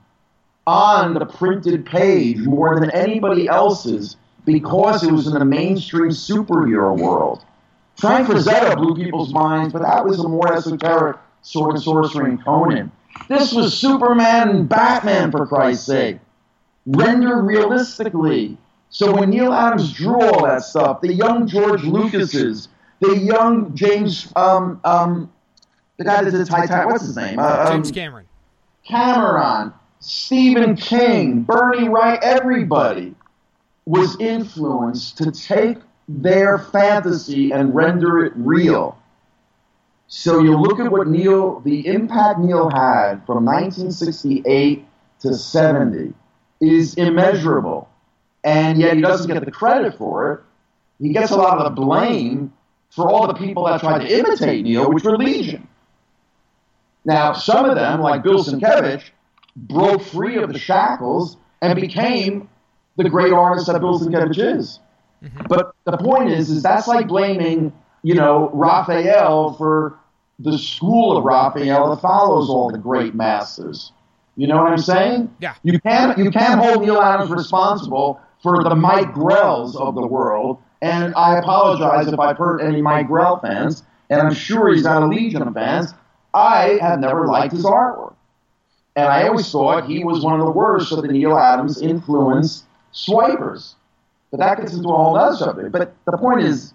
on 0.65 1.13
the 1.13 1.25
printed 1.25 1.85
page 1.85 2.39
more 2.39 2.77
than 2.77 2.91
anybody 2.91 3.47
else's 3.47 4.17
because 4.45 5.03
it 5.03 5.11
was 5.11 5.27
in 5.27 5.33
the 5.33 5.45
mainstream 5.45 6.09
superhero 6.09 6.97
world. 6.97 7.43
Frank 7.97 8.27
Frazetta 8.27 8.75
blew 8.77 8.95
people's 8.95 9.33
minds, 9.33 9.73
but 9.73 9.81
that 9.81 10.05
was 10.05 10.19
a 10.19 10.27
more 10.27 10.53
esoteric 10.53 11.17
sword 11.41 11.75
and 11.75 11.83
sorcery 11.83 12.31
and 12.31 12.43
Conan. 12.43 12.91
This 13.27 13.51
was 13.51 13.77
Superman 13.77 14.49
and 14.49 14.69
Batman, 14.69 15.31
for 15.31 15.47
Christ's 15.47 15.85
sake, 15.85 16.19
rendered 16.85 17.43
realistically. 17.43 18.57
So 18.89 19.13
when 19.15 19.31
Neal 19.31 19.51
Adams 19.51 19.91
drew 19.91 20.21
all 20.21 20.45
that 20.45 20.63
stuff, 20.63 21.01
the 21.01 21.13
young 21.13 21.47
George 21.47 21.83
Lucases, 21.83 22.69
the 22.99 23.17
young 23.17 23.75
James, 23.75 24.31
um, 24.35 24.79
um, 24.83 25.31
the 25.97 26.03
guy 26.03 26.23
that 26.23 26.31
did 26.31 26.45
Titanic, 26.47 26.87
what's 26.87 27.05
his 27.05 27.17
name? 27.17 27.39
Uh, 27.39 27.65
um, 27.67 27.73
James 27.73 27.91
Cameron. 27.91 28.27
Cameron, 28.85 29.73
Stephen 29.99 30.75
King, 30.75 31.41
Bernie 31.41 31.89
Wright, 31.89 32.19
everybody 32.21 33.15
was 33.85 34.19
influenced 34.19 35.17
to 35.17 35.31
take 35.31 35.77
their 36.07 36.57
fantasy 36.57 37.51
and 37.51 37.75
render 37.75 38.23
it 38.25 38.33
real. 38.35 38.97
So 40.07 40.41
you 40.41 40.57
look 40.57 40.79
at 40.79 40.89
what 40.91 41.07
Neal, 41.07 41.59
the 41.59 41.85
impact 41.87 42.39
Neal 42.39 42.69
had 42.69 43.25
from 43.25 43.45
1968 43.45 44.85
to 45.19 45.33
70 45.33 46.13
is 46.61 46.93
immeasurable. 46.95 47.89
And 48.43 48.79
yet 48.79 48.95
he 48.95 49.01
doesn't 49.01 49.31
get 49.31 49.43
the 49.43 49.51
credit 49.51 49.97
for 49.97 50.33
it. 50.33 50.39
He 50.99 51.09
gets 51.09 51.31
a 51.31 51.35
lot 51.35 51.57
of 51.57 51.63
the 51.65 51.81
blame 51.81 52.53
for 52.89 53.09
all 53.09 53.27
the 53.27 53.33
people 53.33 53.65
that 53.65 53.81
tried 53.81 54.07
to 54.07 54.19
imitate 54.19 54.63
Neal, 54.63 54.91
which 54.91 55.03
were 55.03 55.17
legion. 55.17 55.67
Now, 57.03 57.33
some 57.33 57.65
of 57.65 57.75
them, 57.75 58.01
like 58.01 58.23
Bill 58.23 58.43
Sienkiewicz, 58.43 59.03
broke 59.55 60.01
free 60.01 60.37
of 60.37 60.51
the 60.51 60.59
shackles 60.59 61.37
and 61.61 61.79
became 61.79 62.49
the 62.95 63.09
great 63.09 63.33
artist 63.33 63.67
that 63.67 63.79
Bill 63.79 63.99
Sienkiewicz 63.99 64.57
is. 64.57 64.79
Mm-hmm. 65.23 65.43
But 65.49 65.73
the 65.85 65.97
point 65.97 66.31
is, 66.31 66.49
is 66.49 66.63
that's 66.63 66.87
like 66.87 67.07
blaming, 67.07 67.73
you 68.03 68.15
know, 68.15 68.49
Raphael 68.53 69.53
for 69.53 69.97
the 70.39 70.57
school 70.57 71.17
of 71.17 71.23
Raphael 71.23 71.89
that 71.89 72.01
follows 72.01 72.49
all 72.49 72.71
the 72.71 72.77
great 72.77 73.15
masters. 73.15 73.91
You 74.35 74.45
know 74.45 74.57
what 74.57 74.71
I'm 74.71 74.77
saying? 74.77 75.35
Yeah. 75.39 75.55
You 75.63 75.79
can't 75.79 76.17
you 76.17 76.29
can't 76.29 76.61
hold 76.63 76.83
Neal 76.83 77.01
Adams 77.01 77.31
responsible 77.31 78.21
for 78.43 78.63
the 78.63 78.75
Mike 78.75 79.13
Grells 79.13 79.75
of 79.75 79.95
the 79.95 80.05
world. 80.05 80.61
And 80.81 81.15
I 81.15 81.39
apologize 81.39 82.07
if 82.07 82.19
I've 82.19 82.37
hurt 82.37 82.61
any 82.61 82.81
Mike 82.83 83.07
Grell 83.07 83.39
fans, 83.39 83.83
and 84.11 84.21
I'm 84.21 84.33
sure 84.33 84.71
he's 84.71 84.83
got 84.83 85.01
a 85.01 85.07
legion 85.07 85.41
of 85.41 85.55
fans. 85.55 85.93
I 86.35 86.77
have 86.81 86.99
never 86.99 87.25
liked 87.25 87.53
his 87.53 87.65
artwork. 87.65 88.13
And 88.95 89.07
I 89.07 89.27
always 89.27 89.49
thought 89.51 89.87
he 89.87 90.03
was 90.03 90.23
one 90.23 90.39
of 90.39 90.45
the 90.45 90.51
worst 90.51 90.91
of 90.91 91.01
the 91.01 91.07
Neal 91.07 91.37
Adams 91.37 91.81
influenced 91.81 92.65
swipers. 92.91 93.75
But 94.31 94.39
that 94.39 94.57
gets 94.59 94.73
into 94.73 94.89
a 94.89 94.95
whole 94.95 95.17
other 95.17 95.35
subject. 95.35 95.71
But 95.71 95.95
the 96.05 96.17
point 96.17 96.41
is, 96.41 96.73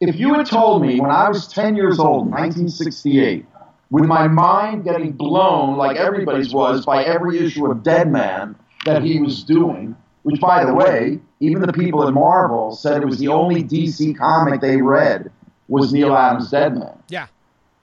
if 0.00 0.18
you 0.18 0.34
had 0.34 0.46
told 0.46 0.82
me 0.82 1.00
when 1.00 1.10
I 1.10 1.28
was 1.28 1.46
10 1.48 1.76
years 1.76 1.98
old, 1.98 2.30
1968, 2.30 3.46
with 3.90 4.04
my 4.04 4.28
mind 4.28 4.84
getting 4.84 5.12
blown 5.12 5.76
like 5.76 5.96
everybody's 5.96 6.52
was 6.52 6.84
by 6.84 7.04
every 7.04 7.38
issue 7.38 7.70
of 7.70 7.82
Deadman 7.82 8.56
that 8.84 9.02
he 9.02 9.20
was 9.20 9.42
doing, 9.44 9.96
which, 10.22 10.40
by 10.40 10.64
the 10.64 10.74
way, 10.74 11.20
even 11.40 11.62
the 11.62 11.72
people 11.72 12.06
at 12.06 12.12
Marvel 12.12 12.72
said 12.72 13.02
it 13.02 13.06
was 13.06 13.18
the 13.18 13.28
only 13.28 13.62
DC 13.62 14.16
comic 14.16 14.60
they 14.60 14.80
read 14.82 15.30
was 15.68 15.92
Neal 15.92 16.14
Adams' 16.14 16.50
Deadman. 16.50 16.98
Yeah. 17.08 17.28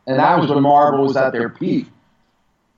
And 0.07 0.19
that 0.19 0.39
was 0.39 0.50
when 0.50 0.62
Marvel 0.62 1.03
was 1.03 1.15
at 1.15 1.31
their 1.31 1.50
peak. 1.50 1.88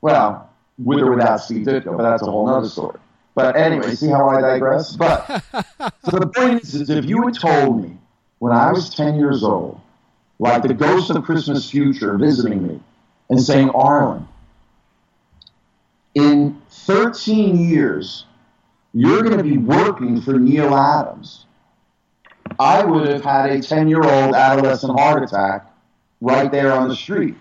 Well, 0.01 0.49
with 0.77 0.99
or 0.99 1.11
without 1.11 1.41
Steve 1.41 1.65
Ditko, 1.65 1.97
but 1.97 2.03
that's 2.03 2.21
a 2.21 2.31
whole 2.31 2.47
other 2.49 2.69
story. 2.69 2.99
But 3.37 3.55
anyway, 3.55 3.93
see 3.93 4.07
how 4.07 4.29
I 4.29 4.41
digress? 4.41 4.95
But 4.95 5.27
so 6.09 6.17
the 6.17 6.25
point 6.25 6.63
is, 6.63 6.73
is 6.73 6.89
if 6.89 7.05
you 7.05 7.21
had 7.21 7.39
told 7.39 7.83
me 7.83 7.95
when 8.39 8.51
I 8.51 8.71
was 8.71 8.89
10 8.95 9.19
years 9.19 9.43
old, 9.43 9.79
like 10.39 10.63
the 10.63 10.73
ghost 10.73 11.11
of 11.11 11.23
Christmas 11.23 11.69
future 11.69 12.17
visiting 12.17 12.67
me 12.67 12.79
and 13.29 13.39
saying, 13.39 13.69
Arlen, 13.69 14.27
in 16.15 16.59
13 16.71 17.69
years, 17.69 18.25
you're 18.95 19.21
going 19.21 19.37
to 19.37 19.43
be 19.43 19.59
working 19.59 20.19
for 20.19 20.39
Neal 20.39 20.73
Adams. 20.73 21.45
I 22.57 22.83
would 22.83 23.07
have 23.07 23.23
had 23.23 23.51
a 23.51 23.61
10 23.61 23.87
year 23.87 24.01
old 24.01 24.33
adolescent 24.33 24.99
heart 24.99 25.21
attack 25.21 25.71
right 26.21 26.51
there 26.51 26.73
on 26.73 26.89
the 26.89 26.95
street. 26.95 27.35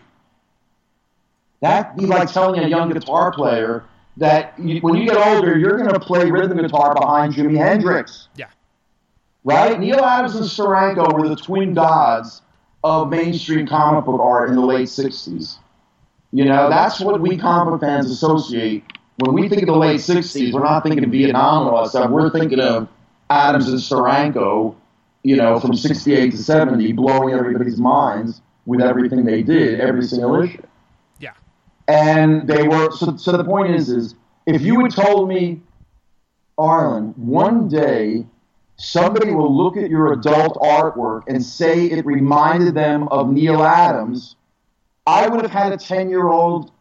That'd 1.62 1.96
be 1.96 2.04
like 2.04 2.30
telling 2.30 2.62
a 2.62 2.68
young 2.68 2.92
guitar 2.92 3.32
player 3.32 3.86
that 4.16 4.58
you, 4.58 4.80
when 4.80 4.94
you 4.96 5.06
get 5.06 5.16
older, 5.16 5.58
you're 5.58 5.76
going 5.76 5.92
to 5.92 6.00
play 6.00 6.30
rhythm 6.30 6.58
guitar 6.58 6.94
behind 6.94 7.34
Jimi 7.34 7.56
Hendrix. 7.56 8.28
Yeah. 8.36 8.46
Right? 9.44 9.78
Neal 9.78 10.00
Adams 10.00 10.34
and 10.34 10.44
Steranko 10.44 11.12
were 11.12 11.28
the 11.28 11.36
twin 11.36 11.74
gods 11.74 12.42
of 12.82 13.10
mainstream 13.10 13.66
comic 13.66 14.04
book 14.04 14.20
art 14.20 14.48
in 14.48 14.56
the 14.56 14.64
late 14.64 14.88
60s. 14.88 15.58
You 16.32 16.44
know, 16.44 16.68
that's 16.68 17.00
what 17.00 17.20
we 17.20 17.36
comic 17.36 17.72
book 17.72 17.80
fans 17.80 18.10
associate. 18.10 18.84
When 19.18 19.34
we 19.34 19.48
think 19.48 19.62
of 19.62 19.68
the 19.68 19.76
late 19.76 20.00
60s, 20.00 20.52
we're 20.52 20.62
not 20.62 20.82
thinking 20.82 21.04
of 21.04 21.10
Vietnam 21.10 21.72
that 21.74 21.88
stuff. 21.88 22.10
We're 22.10 22.30
thinking 22.30 22.60
of 22.60 22.88
Adams 23.30 23.68
and 23.68 23.78
Steranko, 23.78 24.74
you 25.22 25.36
know, 25.36 25.58
from 25.58 25.74
68 25.74 26.30
to 26.30 26.36
70, 26.36 26.92
blowing 26.92 27.34
everybody's 27.34 27.78
minds 27.78 28.40
with 28.66 28.80
everything 28.80 29.24
they 29.24 29.42
did, 29.42 29.80
every 29.80 30.04
single 30.04 30.42
issue. 30.42 30.62
And 31.88 32.48
they 32.48 32.66
were, 32.66 32.90
so, 32.90 33.16
so 33.16 33.36
the 33.36 33.44
point 33.44 33.74
is, 33.74 33.88
is 33.90 34.14
if 34.46 34.62
you 34.62 34.80
had 34.82 34.92
told 34.92 35.28
me, 35.28 35.60
Arlen, 36.58 37.12
one 37.16 37.68
day 37.68 38.26
somebody 38.76 39.32
will 39.32 39.54
look 39.54 39.76
at 39.76 39.90
your 39.90 40.12
adult 40.12 40.56
artwork 40.56 41.22
and 41.28 41.44
say 41.44 41.86
it 41.86 42.04
reminded 42.04 42.74
them 42.74 43.08
of 43.08 43.30
Neal 43.30 43.62
Adams, 43.62 44.36
I 45.06 45.28
would 45.28 45.42
have 45.42 45.52
had 45.52 45.72
a 45.72 45.76
10 45.76 46.10
year 46.10 46.28
old 46.28 46.72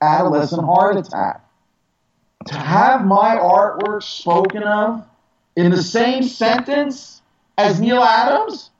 adolescent 0.00 0.64
heart 0.64 0.96
attack. 0.96 1.40
To 2.46 2.54
have 2.54 3.04
my 3.04 3.36
artwork 3.36 4.02
spoken 4.02 4.62
of 4.62 5.04
in 5.56 5.70
the 5.70 5.82
same 5.82 6.22
sentence 6.22 7.22
as 7.56 7.80
Neal 7.80 8.02
Adams, 8.02 8.70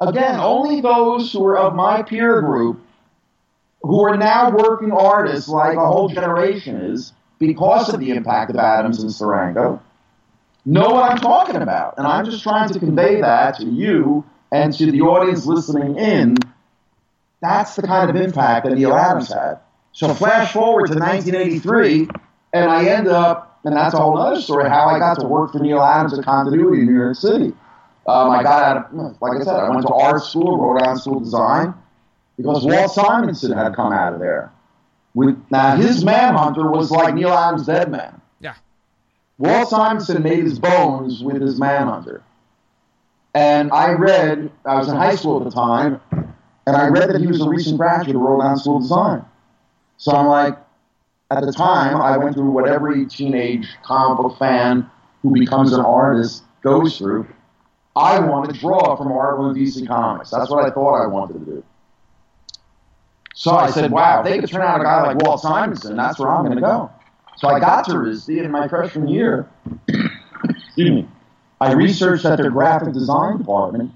again, 0.00 0.40
only 0.40 0.80
those 0.80 1.32
who 1.32 1.44
are 1.44 1.56
of 1.56 1.74
my 1.74 2.02
peer 2.02 2.40
group 2.40 2.83
who 3.84 4.02
are 4.04 4.16
now 4.16 4.50
working 4.50 4.92
artists 4.92 5.48
like 5.48 5.76
a 5.76 5.86
whole 5.86 6.08
generation 6.08 6.76
is 6.76 7.12
because 7.38 7.92
of 7.92 8.00
the 8.00 8.10
impact 8.10 8.50
of 8.50 8.56
Adams 8.56 9.02
and 9.02 9.10
Steranko 9.10 9.80
know 10.64 10.90
what 10.90 11.10
I'm 11.10 11.18
talking 11.18 11.56
about. 11.56 11.98
And 11.98 12.06
I'm 12.06 12.24
just 12.24 12.42
trying 12.42 12.70
to 12.70 12.78
convey 12.78 13.20
that 13.20 13.58
to 13.58 13.66
you 13.66 14.24
and 14.50 14.72
to 14.74 14.90
the 14.90 15.02
audience 15.02 15.46
listening 15.46 15.96
in. 15.96 16.36
That's 17.42 17.76
the 17.76 17.82
kind 17.82 18.08
of 18.08 18.16
impact 18.16 18.66
that 18.66 18.74
Neal 18.74 18.94
Adams 18.94 19.28
had. 19.28 19.58
So 19.92 20.14
flash 20.14 20.52
forward 20.52 20.86
to 20.88 20.98
1983, 20.98 22.08
and 22.52 22.70
I 22.70 22.86
end 22.86 23.06
up, 23.06 23.60
and 23.64 23.76
that's 23.76 23.94
a 23.94 23.98
whole 23.98 24.18
other 24.18 24.40
story, 24.40 24.68
how 24.68 24.86
I 24.86 24.98
got 24.98 25.20
to 25.20 25.26
work 25.26 25.52
for 25.52 25.58
Neal 25.58 25.82
Adams 25.82 26.18
at 26.18 26.24
Continuity 26.24 26.80
in 26.80 26.86
New 26.86 26.98
York 26.98 27.16
City. 27.16 27.52
Um, 28.06 28.30
I 28.30 28.42
got 28.42 28.62
out 28.62 28.94
of, 28.94 29.22
like 29.22 29.40
I 29.40 29.44
said, 29.44 29.54
I 29.54 29.70
went 29.70 29.86
to 29.86 29.94
art 29.94 30.22
school, 30.22 30.58
Rhode 30.58 30.82
Island 30.82 31.00
School 31.00 31.16
of 31.18 31.24
Design, 31.24 31.74
because 32.36 32.64
Walt 32.64 32.90
Simonson 32.92 33.52
had 33.52 33.74
come 33.74 33.92
out 33.92 34.14
of 34.14 34.20
there. 34.20 34.52
With, 35.14 35.40
now, 35.50 35.76
his 35.76 36.04
Manhunter 36.04 36.68
was 36.70 36.90
like 36.90 37.14
Neal 37.14 37.30
Adams' 37.30 37.66
Deadman. 37.66 38.20
Yeah. 38.40 38.54
Walt 39.38 39.68
Simonson 39.68 40.22
made 40.22 40.44
his 40.44 40.58
bones 40.58 41.22
with 41.22 41.40
his 41.40 41.58
Manhunter. 41.58 42.22
And 43.34 43.70
I 43.72 43.92
read, 43.92 44.50
I 44.64 44.76
was 44.76 44.88
in 44.88 44.96
high 44.96 45.14
school 45.14 45.38
at 45.38 45.44
the 45.44 45.50
time, 45.50 46.00
and 46.66 46.76
I 46.76 46.88
read 46.88 47.10
that 47.10 47.20
he 47.20 47.26
was 47.26 47.40
a 47.40 47.48
recent 47.48 47.78
graduate 47.78 48.16
of 48.16 48.22
Rhode 48.22 48.40
Island 48.40 48.60
School 48.60 48.76
of 48.76 48.82
Design. 48.82 49.24
So 49.96 50.12
I'm 50.12 50.26
like, 50.26 50.56
at 51.30 51.44
the 51.44 51.52
time, 51.52 51.96
I 52.00 52.16
went 52.16 52.34
through 52.34 52.50
what 52.50 52.68
every 52.68 53.06
teenage 53.06 53.68
comic 53.82 54.18
book 54.18 54.38
fan 54.38 54.88
who 55.22 55.32
becomes 55.32 55.72
an 55.72 55.80
artist 55.80 56.44
goes 56.62 56.98
through. 56.98 57.26
I 57.96 58.18
want 58.18 58.52
to 58.52 58.58
draw 58.58 58.96
from 58.96 59.08
Marvel 59.08 59.46
and 59.46 59.56
DC 59.56 59.86
Comics. 59.86 60.30
That's 60.30 60.50
what 60.50 60.64
I 60.64 60.70
thought 60.70 61.02
I 61.02 61.06
wanted 61.06 61.34
to 61.34 61.44
do. 61.44 61.64
So 63.34 63.50
I 63.50 63.70
said, 63.70 63.90
wow, 63.90 64.20
if 64.20 64.26
they 64.26 64.38
could 64.38 64.48
turn 64.48 64.62
out 64.62 64.80
a 64.80 64.84
guy 64.84 65.02
like 65.02 65.16
Walt 65.18 65.40
Simonson, 65.40 65.96
that's 65.96 66.18
where 66.18 66.30
I'm 66.30 66.44
going 66.44 66.56
to 66.56 66.62
go. 66.62 66.90
So 67.36 67.48
I 67.48 67.58
got 67.58 67.84
to 67.86 67.92
RISD 67.92 68.44
in 68.44 68.50
my 68.50 68.68
freshman 68.68 69.08
year. 69.08 69.48
Excuse 69.88 70.90
me. 70.90 71.08
I 71.60 71.72
researched 71.72 72.22
that 72.22 72.36
their 72.38 72.50
graphic 72.50 72.94
design 72.94 73.38
department 73.38 73.90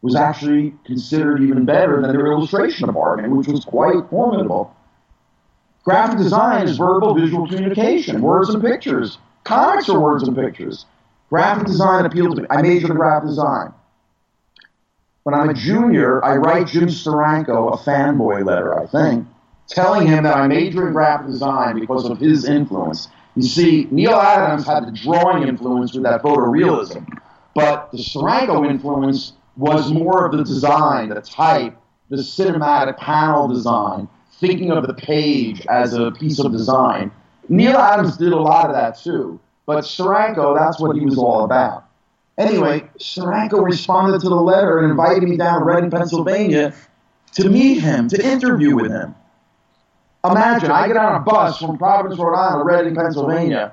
was 0.00 0.16
actually 0.16 0.74
considered 0.84 1.40
even 1.40 1.64
better 1.64 2.00
than 2.00 2.10
their 2.10 2.32
illustration 2.32 2.88
department, 2.88 3.36
which 3.36 3.46
was 3.46 3.64
quite 3.64 4.08
formidable. 4.10 4.74
Graphic 5.84 6.18
design 6.18 6.66
is 6.66 6.76
verbal 6.76 7.14
visual 7.14 7.46
communication, 7.46 8.20
words 8.22 8.48
and 8.50 8.62
pictures. 8.62 9.18
Comics 9.44 9.88
are 9.88 10.00
words 10.00 10.24
and 10.24 10.36
pictures. 10.36 10.86
Graphic 11.28 11.66
design 11.66 12.04
appealed 12.04 12.36
to 12.36 12.42
me. 12.42 12.48
I 12.50 12.60
majored 12.62 12.90
in 12.90 12.96
graphic 12.96 13.28
design. 13.28 13.72
When 15.24 15.36
I'm 15.36 15.50
a 15.50 15.54
junior, 15.54 16.24
I 16.24 16.34
write 16.36 16.66
Jim 16.66 16.88
Steranko 16.88 17.72
a 17.72 17.76
fanboy 17.76 18.44
letter, 18.44 18.76
I 18.76 18.86
think, 18.86 19.26
telling 19.68 20.08
him 20.08 20.24
that 20.24 20.36
I 20.36 20.48
majored 20.48 20.88
in 20.88 20.92
graphic 20.92 21.28
design 21.28 21.78
because 21.78 22.10
of 22.10 22.18
his 22.18 22.44
influence. 22.44 23.06
You 23.36 23.42
see, 23.42 23.86
Neal 23.92 24.14
Adams 24.14 24.66
had 24.66 24.84
the 24.84 24.90
drawing 24.90 25.46
influence 25.46 25.94
with 25.94 26.02
that 26.02 26.22
photorealism, 26.22 27.06
but 27.54 27.92
the 27.92 27.98
Steranko 27.98 28.68
influence 28.68 29.34
was 29.56 29.92
more 29.92 30.26
of 30.26 30.36
the 30.36 30.42
design, 30.42 31.10
the 31.10 31.20
type, 31.20 31.76
the 32.08 32.16
cinematic 32.16 32.96
panel 32.98 33.46
design, 33.46 34.08
thinking 34.40 34.72
of 34.72 34.88
the 34.88 34.94
page 34.94 35.64
as 35.68 35.94
a 35.94 36.10
piece 36.10 36.40
of 36.40 36.50
design. 36.50 37.12
Neal 37.48 37.76
Adams 37.76 38.16
did 38.16 38.32
a 38.32 38.40
lot 38.40 38.66
of 38.66 38.74
that 38.74 38.98
too, 38.98 39.38
but 39.66 39.84
Steranko, 39.84 40.58
that's 40.58 40.80
what 40.80 40.96
he 40.96 41.04
was 41.04 41.16
all 41.16 41.44
about. 41.44 41.84
Anyway, 42.38 42.88
Steranko 42.98 43.62
responded 43.62 44.20
to 44.20 44.28
the 44.28 44.34
letter 44.34 44.78
and 44.78 44.90
invited 44.90 45.22
me 45.24 45.36
down 45.36 45.60
to 45.60 45.64
Reading, 45.64 45.90
Pennsylvania 45.90 46.74
to 47.32 47.48
meet 47.48 47.80
him, 47.80 48.08
to 48.08 48.26
interview 48.26 48.74
with 48.76 48.90
him. 48.90 49.14
Imagine, 50.24 50.70
I 50.70 50.86
get 50.86 50.96
on 50.96 51.16
a 51.16 51.20
bus 51.20 51.58
from 51.58 51.76
Providence, 51.76 52.18
Rhode 52.18 52.34
Island 52.34 52.68
to 52.68 52.76
Reading, 52.76 52.94
Pennsylvania, 52.94 53.72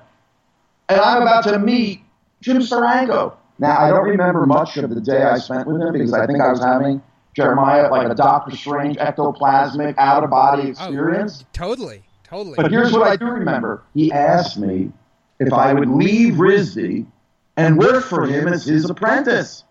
and 0.89 0.99
I'm 0.99 1.21
about 1.21 1.43
to 1.45 1.59
meet 1.59 2.01
Jim 2.41 2.57
Steranko. 2.57 3.33
Now, 3.59 3.77
I 3.77 3.89
don't 3.89 4.07
remember 4.07 4.45
much 4.45 4.77
of 4.77 4.89
the 4.89 5.01
day 5.01 5.23
I 5.23 5.37
spent 5.37 5.67
with 5.67 5.81
him 5.81 5.93
because 5.93 6.13
I 6.13 6.25
think 6.25 6.41
I 6.41 6.49
was 6.49 6.61
having 6.61 7.01
Jeremiah 7.35 7.89
like 7.89 8.09
a 8.09 8.15
Doctor 8.15 8.55
Strange 8.55 8.97
ectoplasmic 8.97 9.95
out 9.97 10.23
of 10.23 10.29
body 10.29 10.63
oh, 10.63 10.69
experience. 10.69 11.43
Oh, 11.43 11.47
totally, 11.53 12.03
totally. 12.23 12.55
But 12.55 12.71
here's 12.71 12.91
what 12.91 13.03
I 13.03 13.15
do 13.15 13.25
remember: 13.25 13.83
he 13.93 14.11
asked 14.11 14.57
me 14.57 14.91
if 15.39 15.53
I 15.53 15.73
would 15.73 15.89
leave 15.89 16.35
RISD 16.35 17.05
and 17.59 17.77
work 17.77 18.05
for 18.05 18.25
him 18.25 18.47
as 18.47 18.65
his 18.65 18.89
apprentice. 18.89 19.65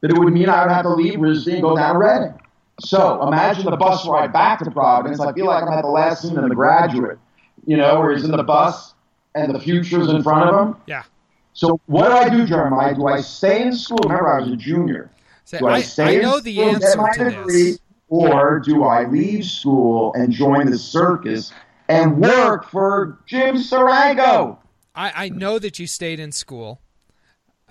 But 0.00 0.10
it 0.10 0.18
would 0.18 0.32
mean 0.32 0.48
I 0.48 0.64
would 0.64 0.72
have 0.72 0.82
to 0.84 0.90
leave 0.90 1.18
RISD 1.18 1.52
and 1.54 1.62
go 1.62 1.76
down 1.76 1.94
to 1.94 1.98
Reading. 2.00 2.34
So 2.80 3.26
imagine 3.26 3.64
the 3.64 3.76
bus 3.76 4.06
ride 4.06 4.32
back 4.32 4.58
to 4.60 4.70
Providence. 4.70 5.20
I 5.20 5.32
feel 5.32 5.46
like 5.46 5.62
I'm 5.62 5.68
at 5.72 5.82
the 5.82 5.88
last 5.88 6.22
scene 6.22 6.36
in 6.36 6.48
The 6.48 6.54
Graduate, 6.54 7.18
you 7.66 7.76
know, 7.76 8.00
where 8.00 8.12
he's 8.14 8.24
in 8.24 8.30
the 8.32 8.42
bus 8.42 8.94
and 9.34 9.54
the 9.54 9.60
future's 9.60 10.08
in 10.08 10.22
front 10.22 10.50
of 10.50 10.66
him. 10.66 10.76
Yeah. 10.86 11.04
So 11.52 11.80
what 11.86 12.08
do 12.08 12.14
I 12.14 12.28
do, 12.28 12.46
Jeremiah? 12.46 12.94
Do 12.94 13.06
I 13.06 13.20
stay 13.20 13.62
in 13.62 13.72
school? 13.74 13.98
Remember, 14.04 14.32
I 14.32 14.40
was 14.40 14.50
a 14.52 14.56
junior. 14.56 15.10
So 15.44 15.58
Do 15.58 15.66
I, 15.66 15.74
I, 15.76 15.82
stay 15.82 16.18
I 16.18 16.22
know 16.22 16.36
in 16.38 16.44
the 16.44 16.54
school 16.54 16.68
answer 16.74 16.98
my 16.98 17.12
to 17.12 17.24
degree, 17.30 17.70
this. 17.72 17.80
or 18.08 18.60
do 18.60 18.84
I 18.84 19.08
leave 19.08 19.44
school 19.44 20.12
and 20.14 20.32
join 20.32 20.70
the 20.70 20.78
circus 20.78 21.52
and 21.88 22.20
work 22.20 22.68
for 22.70 23.18
Jim 23.26 23.56
Steranko? 23.56 24.58
I, 24.94 25.24
I 25.24 25.28
know 25.30 25.58
that 25.60 25.78
you 25.78 25.86
stayed 25.86 26.20
in 26.20 26.30
school, 26.32 26.80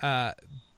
uh, 0.02 0.32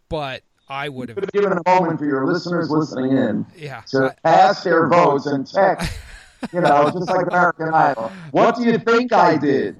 but 0.08 0.42
I 0.68 0.88
would 0.88 1.08
have. 1.08 1.18
Have 1.18 1.32
given 1.32 1.52
a 1.52 1.62
moment 1.68 1.98
for 1.98 2.04
your 2.06 2.26
listeners 2.26 2.70
listening 2.70 3.12
in 3.16 3.46
Yeah. 3.56 3.80
to 3.88 4.14
ask 4.24 4.62
their 4.64 4.86
votes 4.88 5.26
and 5.26 5.46
text, 5.46 5.92
you 6.52 6.60
know, 6.60 6.90
just 6.90 7.08
like 7.08 7.26
American 7.26 7.68
Idol. 7.74 8.10
What 8.30 8.56
do 8.56 8.64
you 8.64 8.78
think 8.78 9.12
I 9.12 9.36
did? 9.36 9.76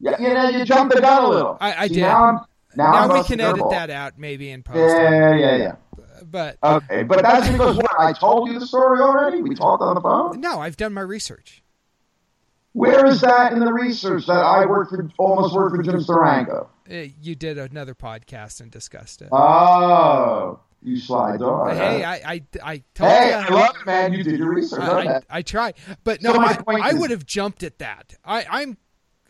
Yeah, 0.00 0.20
you 0.20 0.34
know, 0.34 0.48
you 0.50 0.64
jumped 0.64 0.94
the 0.94 1.00
gun 1.00 1.24
a 1.24 1.28
little. 1.28 1.56
I, 1.60 1.74
I 1.84 1.88
See, 1.88 1.94
did. 1.94 2.00
Now, 2.02 2.24
I'm, 2.24 2.40
now, 2.76 3.06
now 3.06 3.14
we 3.14 3.22
can 3.24 3.40
edit 3.40 3.62
that 3.70 3.88
out 3.90 4.18
maybe 4.18 4.50
in 4.50 4.62
post. 4.62 4.78
Yeah, 4.78 5.34
yeah, 5.36 5.56
yeah. 5.56 5.76
But 6.30 6.58
Okay, 6.62 7.02
but 7.04 7.22
that's 7.22 7.48
because 7.48 7.76
what 7.76 8.00
I 8.00 8.12
told 8.12 8.48
you 8.50 8.58
the 8.58 8.66
story 8.66 9.00
already. 9.00 9.42
We 9.42 9.54
talked 9.54 9.82
on 9.82 9.94
the 9.94 10.00
phone. 10.00 10.40
no, 10.40 10.60
I've 10.60 10.76
done 10.76 10.92
my 10.92 11.00
research. 11.02 11.62
Where 12.72 13.06
is 13.06 13.20
that 13.20 13.52
in 13.52 13.60
the 13.60 13.72
research 13.72 14.26
that 14.26 14.32
I 14.44 14.66
worked 14.66 14.90
for, 14.90 15.08
almost 15.18 15.54
worked 15.54 15.76
for 15.76 15.82
Jim 15.82 16.00
Steranko? 16.00 16.66
Uh, 16.90 16.94
You 17.20 17.34
did 17.34 17.58
another 17.58 17.94
podcast 17.94 18.60
and 18.60 18.70
discussed 18.70 19.22
it. 19.22 19.28
Oh, 19.32 20.60
you 20.82 20.98
sly 20.98 21.36
dog. 21.38 21.72
hey. 21.74 22.04
I, 22.04 22.14
I, 22.14 22.42
I 22.62 22.82
told 22.94 23.10
hey, 23.10 23.28
you. 23.30 23.34
I 23.34 23.48
love 23.48 23.74
it, 23.80 23.86
man. 23.86 24.12
You 24.12 24.22
did 24.22 24.38
your 24.38 24.50
research. 24.54 24.80
I, 24.80 25.14
I, 25.16 25.20
I 25.30 25.42
try, 25.42 25.72
but 26.04 26.20
So 26.20 26.32
no, 26.32 26.38
my 26.38 26.48
I, 26.52 26.56
point 26.56 26.82
I 26.84 26.90
is- 26.90 26.96
would 26.96 27.10
have 27.10 27.24
jumped 27.24 27.62
at 27.62 27.78
that. 27.78 28.14
I, 28.24 28.44
I'm, 28.50 28.76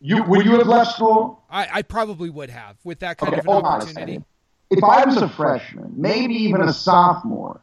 You 0.00 0.22
would 0.24 0.44
you 0.44 0.58
have 0.58 0.66
left 0.66 0.92
school? 0.96 1.42
I, 1.48 1.68
I 1.74 1.82
probably 1.82 2.28
would 2.28 2.50
have 2.50 2.76
with 2.84 2.98
that 3.00 3.18
kind 3.18 3.32
Okay, 3.32 3.40
of 3.40 3.46
an 3.46 3.52
hold 3.52 3.64
on 3.64 3.80
a 3.80 3.84
opportunity. 3.84 4.24
If 4.70 4.82
I 4.82 5.04
was 5.04 5.18
a 5.18 5.28
freshman, 5.28 5.92
maybe 5.96 6.34
even 6.34 6.60
a 6.62 6.72
sophomore, 6.72 7.60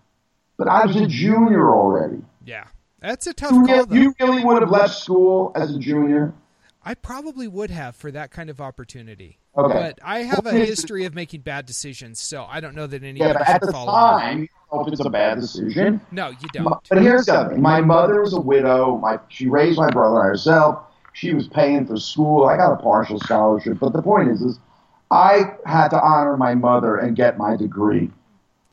but 0.56 0.69
I 0.69 0.86
was 0.86 0.95
a 0.95 1.08
junior 1.08 1.69
already. 1.75 2.21
Yeah, 2.45 2.67
that's 3.01 3.27
a 3.27 3.34
tough 3.34 3.51
You 3.51 3.65
call. 3.65 3.86
Though. 3.88 3.95
you 3.95 4.13
really 4.21 4.45
would 4.45 4.62
have 4.62 4.71
left 4.71 4.95
school 4.95 5.51
as 5.56 5.75
a 5.75 5.80
junior? 5.80 6.34
I 6.86 6.93
probably 6.93 7.47
would 7.49 7.71
have 7.71 7.95
for 7.97 8.10
that 8.12 8.32
kind 8.32 8.49
of 8.49 8.62
opportunity. 8.62 9.39
Okay. 9.58 9.74
But 9.74 10.00
I 10.04 10.20
have 10.20 10.46
a 10.46 10.52
history 10.52 11.04
of 11.06 11.14
making 11.14 11.42
bad 11.42 11.66
decisions, 11.66 12.22
so 12.22 12.46
I 12.50 12.62
don't 12.62 12.74
know 12.76 12.88
that 12.88 13.04
anybody 13.04 13.20
Yeah, 13.20 13.34
but 13.34 13.46
should 13.46 13.56
at 13.56 13.62
the 13.62 13.72
follow. 13.72 13.92
time, 13.92 14.42
you 14.44 14.48
don't 14.72 14.80
know 14.80 14.88
if 14.88 14.94
it's 14.94 15.06
a 15.06 15.10
bad 15.10 15.42
decision. 15.42 16.00
No, 16.12 16.30
you 16.30 16.48
don't. 16.54 16.78
But 16.90 17.02
here's 17.02 17.26
the 17.26 17.50
thing. 17.50 17.62
My 17.62 17.82
mother 17.82 18.22
was 18.22 18.34
a 18.34 18.40
widow. 18.40 18.98
My 18.98 19.20
she 19.28 19.48
raised 19.48 19.78
my 19.78 19.90
brother 19.90 20.20
and 20.22 20.28
herself. 20.28 20.84
She 21.14 21.34
was 21.34 21.50
paying 21.50 21.86
for 21.86 21.98
school. 21.98 22.46
I 22.46 22.56
got 22.56 22.72
a 22.72 22.78
partial 22.78 23.20
scholarship. 23.20 23.80
But 23.80 23.92
the 23.92 24.02
point 24.02 24.30
is, 24.30 24.42
is 24.42 24.58
I 25.12 25.56
had 25.66 25.90
to 25.90 26.02
honor 26.02 26.38
my 26.38 26.56
mother 26.56 26.96
and 26.96 27.18
get 27.18 27.38
my 27.38 27.58
degree. 27.58 28.10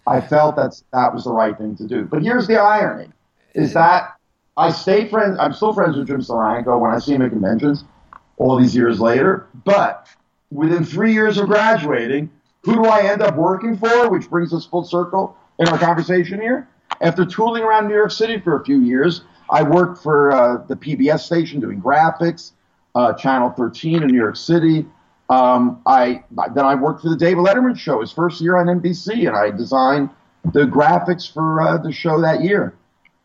I 0.06 0.20
felt 0.20 0.54
that 0.56 0.80
that 0.92 1.12
was 1.12 1.24
the 1.24 1.32
right 1.32 1.58
thing 1.58 1.76
to 1.76 1.88
do. 1.88 2.04
But 2.04 2.22
here's 2.22 2.46
the 2.46 2.56
irony: 2.60 3.08
is 3.54 3.72
that 3.74 4.14
I 4.56 4.70
stay 4.70 5.08
friends. 5.08 5.36
I'm 5.40 5.52
still 5.52 5.72
friends 5.72 5.96
with 5.96 6.06
Jim 6.06 6.20
Steranko 6.20 6.78
when 6.78 6.92
I 6.92 7.00
see 7.00 7.14
him 7.14 7.22
at 7.22 7.30
conventions 7.30 7.82
all 8.36 8.56
these 8.56 8.76
years 8.76 9.00
later. 9.00 9.48
But 9.64 10.06
within 10.50 10.84
three 10.84 11.12
years 11.12 11.38
of 11.38 11.46
graduating, 11.46 12.30
who 12.62 12.74
do 12.74 12.84
I 12.84 13.02
end 13.02 13.22
up 13.22 13.36
working 13.36 13.76
for? 13.76 14.10
Which 14.10 14.28
brings 14.28 14.52
us 14.52 14.66
full 14.66 14.84
circle 14.84 15.36
in 15.58 15.68
our 15.68 15.78
conversation 15.78 16.40
here. 16.40 16.68
After 17.00 17.24
tooling 17.24 17.62
around 17.62 17.88
New 17.88 17.94
York 17.94 18.10
City 18.10 18.40
for 18.40 18.60
a 18.60 18.64
few 18.64 18.80
years, 18.80 19.22
I 19.50 19.62
worked 19.62 20.02
for 20.02 20.32
uh, 20.32 20.66
the 20.66 20.76
PBS 20.76 21.20
station 21.20 21.60
doing 21.60 21.80
graphics, 21.80 22.52
uh, 22.94 23.12
Channel 23.14 23.50
13 23.50 24.02
in 24.02 24.08
New 24.08 24.18
York 24.18 24.36
City. 24.36 24.86
Um, 25.30 25.82
I 25.86 26.24
then 26.54 26.64
I 26.64 26.74
worked 26.74 27.02
for 27.02 27.10
the 27.10 27.16
David 27.16 27.44
Letterman 27.44 27.76
show 27.78 28.00
his 28.00 28.10
first 28.10 28.40
year 28.40 28.56
on 28.56 28.66
NBC, 28.66 29.28
and 29.28 29.36
I 29.36 29.50
designed 29.50 30.10
the 30.52 30.64
graphics 30.64 31.30
for 31.30 31.60
uh, 31.60 31.76
the 31.76 31.92
show 31.92 32.20
that 32.22 32.42
year. 32.42 32.74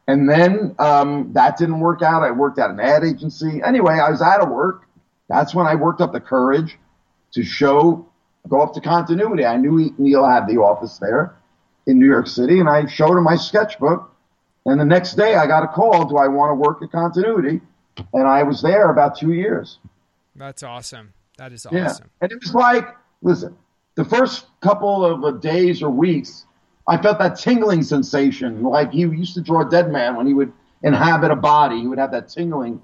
And 0.07 0.29
then 0.29 0.75
um, 0.79 1.31
that 1.33 1.57
didn't 1.57 1.79
work 1.79 2.01
out. 2.01 2.23
I 2.23 2.31
worked 2.31 2.59
at 2.59 2.69
an 2.69 2.79
ad 2.81 3.05
agency. 3.05 3.61
Anyway, 3.65 3.93
I 3.93 4.09
was 4.09 4.21
out 4.21 4.41
of 4.41 4.49
work. 4.49 4.83
That's 5.29 5.55
when 5.55 5.65
I 5.65 5.75
worked 5.75 6.01
up 6.01 6.11
the 6.11 6.19
courage 6.19 6.77
to 7.33 7.43
show, 7.43 8.05
go 8.47 8.61
up 8.61 8.73
to 8.73 8.81
continuity. 8.81 9.45
I 9.45 9.57
knew 9.57 9.93
Neal 9.97 10.25
had 10.25 10.47
the 10.47 10.57
office 10.57 10.97
there 10.97 11.35
in 11.87 11.99
New 11.99 12.07
York 12.07 12.27
City, 12.27 12.59
and 12.59 12.69
I 12.69 12.85
showed 12.85 13.17
him 13.17 13.23
my 13.23 13.35
sketchbook. 13.35 14.09
And 14.65 14.79
the 14.79 14.85
next 14.85 15.15
day, 15.15 15.35
I 15.35 15.45
got 15.45 15.63
a 15.63 15.67
call. 15.67 16.05
Do 16.05 16.17
I 16.17 16.27
want 16.27 16.51
to 16.51 16.55
work 16.55 16.81
at 16.81 16.91
continuity? 16.91 17.61
And 18.13 18.27
I 18.27 18.43
was 18.43 18.61
there 18.61 18.89
about 18.89 19.17
two 19.17 19.33
years. 19.33 19.79
That's 20.35 20.63
awesome. 20.63 21.13
That 21.37 21.51
is 21.51 21.65
awesome. 21.65 21.77
Yeah, 21.77 21.93
and 22.21 22.31
it 22.31 22.39
was 22.41 22.53
like, 22.53 22.87
listen, 23.21 23.55
the 23.95 24.05
first 24.05 24.45
couple 24.61 25.03
of 25.03 25.23
uh, 25.23 25.31
days 25.39 25.81
or 25.83 25.89
weeks, 25.89 26.45
I 26.87 27.01
felt 27.01 27.19
that 27.19 27.37
tingling 27.37 27.83
sensation, 27.83 28.63
like 28.63 28.91
he 28.91 29.01
used 29.01 29.35
to 29.35 29.41
draw 29.41 29.65
a 29.65 29.69
dead 29.69 29.91
man 29.91 30.15
when 30.15 30.27
he 30.27 30.33
would 30.33 30.51
inhabit 30.83 31.31
a 31.31 31.35
body. 31.35 31.81
He 31.81 31.87
would 31.87 31.99
have 31.99 32.11
that 32.11 32.29
tingling 32.29 32.81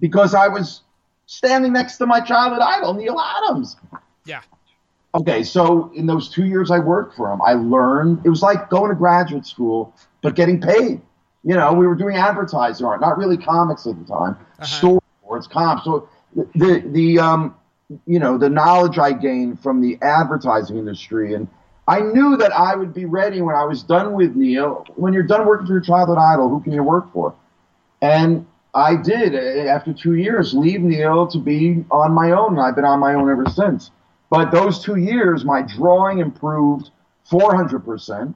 because 0.00 0.34
I 0.34 0.48
was 0.48 0.82
standing 1.28 1.72
next 1.72 1.98
to 1.98 2.06
my 2.06 2.20
childhood 2.20 2.62
idol, 2.62 2.94
Neal 2.94 3.20
Adams. 3.20 3.76
Yeah. 4.24 4.40
Okay, 5.14 5.42
so 5.42 5.90
in 5.94 6.06
those 6.06 6.28
two 6.28 6.44
years 6.46 6.70
I 6.70 6.78
worked 6.78 7.16
for 7.16 7.32
him, 7.32 7.40
I 7.42 7.54
learned 7.54 8.24
it 8.24 8.30
was 8.30 8.42
like 8.42 8.68
going 8.70 8.90
to 8.90 8.94
graduate 8.96 9.46
school, 9.46 9.94
but 10.22 10.34
getting 10.34 10.60
paid. 10.60 11.00
You 11.44 11.54
know, 11.54 11.72
we 11.72 11.86
were 11.86 11.94
doing 11.94 12.16
advertising 12.16 12.84
art, 12.86 13.00
not 13.00 13.16
really 13.16 13.36
comics 13.36 13.86
at 13.86 13.98
the 13.98 14.04
time, 14.04 14.36
Uh-huh. 14.58 14.98
storyboards, 15.24 15.48
comps. 15.48 15.84
So 15.84 16.08
the, 16.34 16.48
the 16.54 16.82
the 16.90 17.18
um 17.20 17.54
you 18.06 18.18
know 18.18 18.36
the 18.36 18.48
knowledge 18.50 18.98
I 18.98 19.12
gained 19.12 19.60
from 19.60 19.80
the 19.80 19.98
advertising 20.02 20.76
industry, 20.76 21.34
and 21.34 21.48
I 21.86 22.00
knew 22.00 22.36
that 22.36 22.52
I 22.52 22.74
would 22.74 22.92
be 22.92 23.06
ready 23.06 23.40
when 23.40 23.54
I 23.54 23.64
was 23.64 23.82
done 23.82 24.12
with 24.12 24.34
Neal. 24.36 24.84
When 24.96 25.12
you're 25.12 25.22
done 25.22 25.46
working 25.46 25.66
for 25.66 25.72
your 25.74 25.82
childhood 25.82 26.18
idol, 26.18 26.48
who 26.48 26.60
can 26.60 26.72
you 26.72 26.82
work 26.82 27.12
for? 27.12 27.34
And 28.02 28.46
I 28.74 28.96
did 28.96 29.34
uh, 29.34 29.70
after 29.70 29.92
two 29.92 30.14
years 30.14 30.54
leave 30.54 30.80
Neal 30.80 31.26
to 31.28 31.38
be 31.38 31.84
on 31.90 32.12
my 32.12 32.32
own, 32.32 32.58
I've 32.58 32.76
been 32.76 32.84
on 32.84 33.00
my 33.00 33.14
own 33.14 33.30
ever 33.30 33.46
since. 33.48 33.90
But 34.30 34.50
those 34.50 34.82
two 34.84 34.96
years, 34.96 35.44
my 35.44 35.62
drawing 35.62 36.18
improved 36.18 36.90
400% 37.30 38.34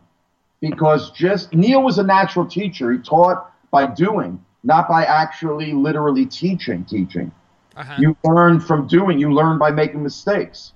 because 0.61 1.11
just 1.11 1.53
Neal 1.53 1.83
was 1.83 1.99
a 1.99 2.03
natural 2.03 2.47
teacher. 2.47 2.92
He 2.92 2.99
taught 2.99 3.53
by 3.71 3.87
doing, 3.87 4.42
not 4.64 4.88
by 4.88 5.05
actually 5.05 5.73
literally 5.73 6.25
teaching. 6.25 6.85
Teaching. 6.85 7.31
Uh-huh. 7.77 7.97
You 7.99 8.16
learn 8.25 8.61
from 8.61 8.87
doing. 8.87 9.18
You 9.18 9.33
learn 9.33 9.59
by 9.59 9.71
making 9.71 10.03
mistakes. 10.03 10.73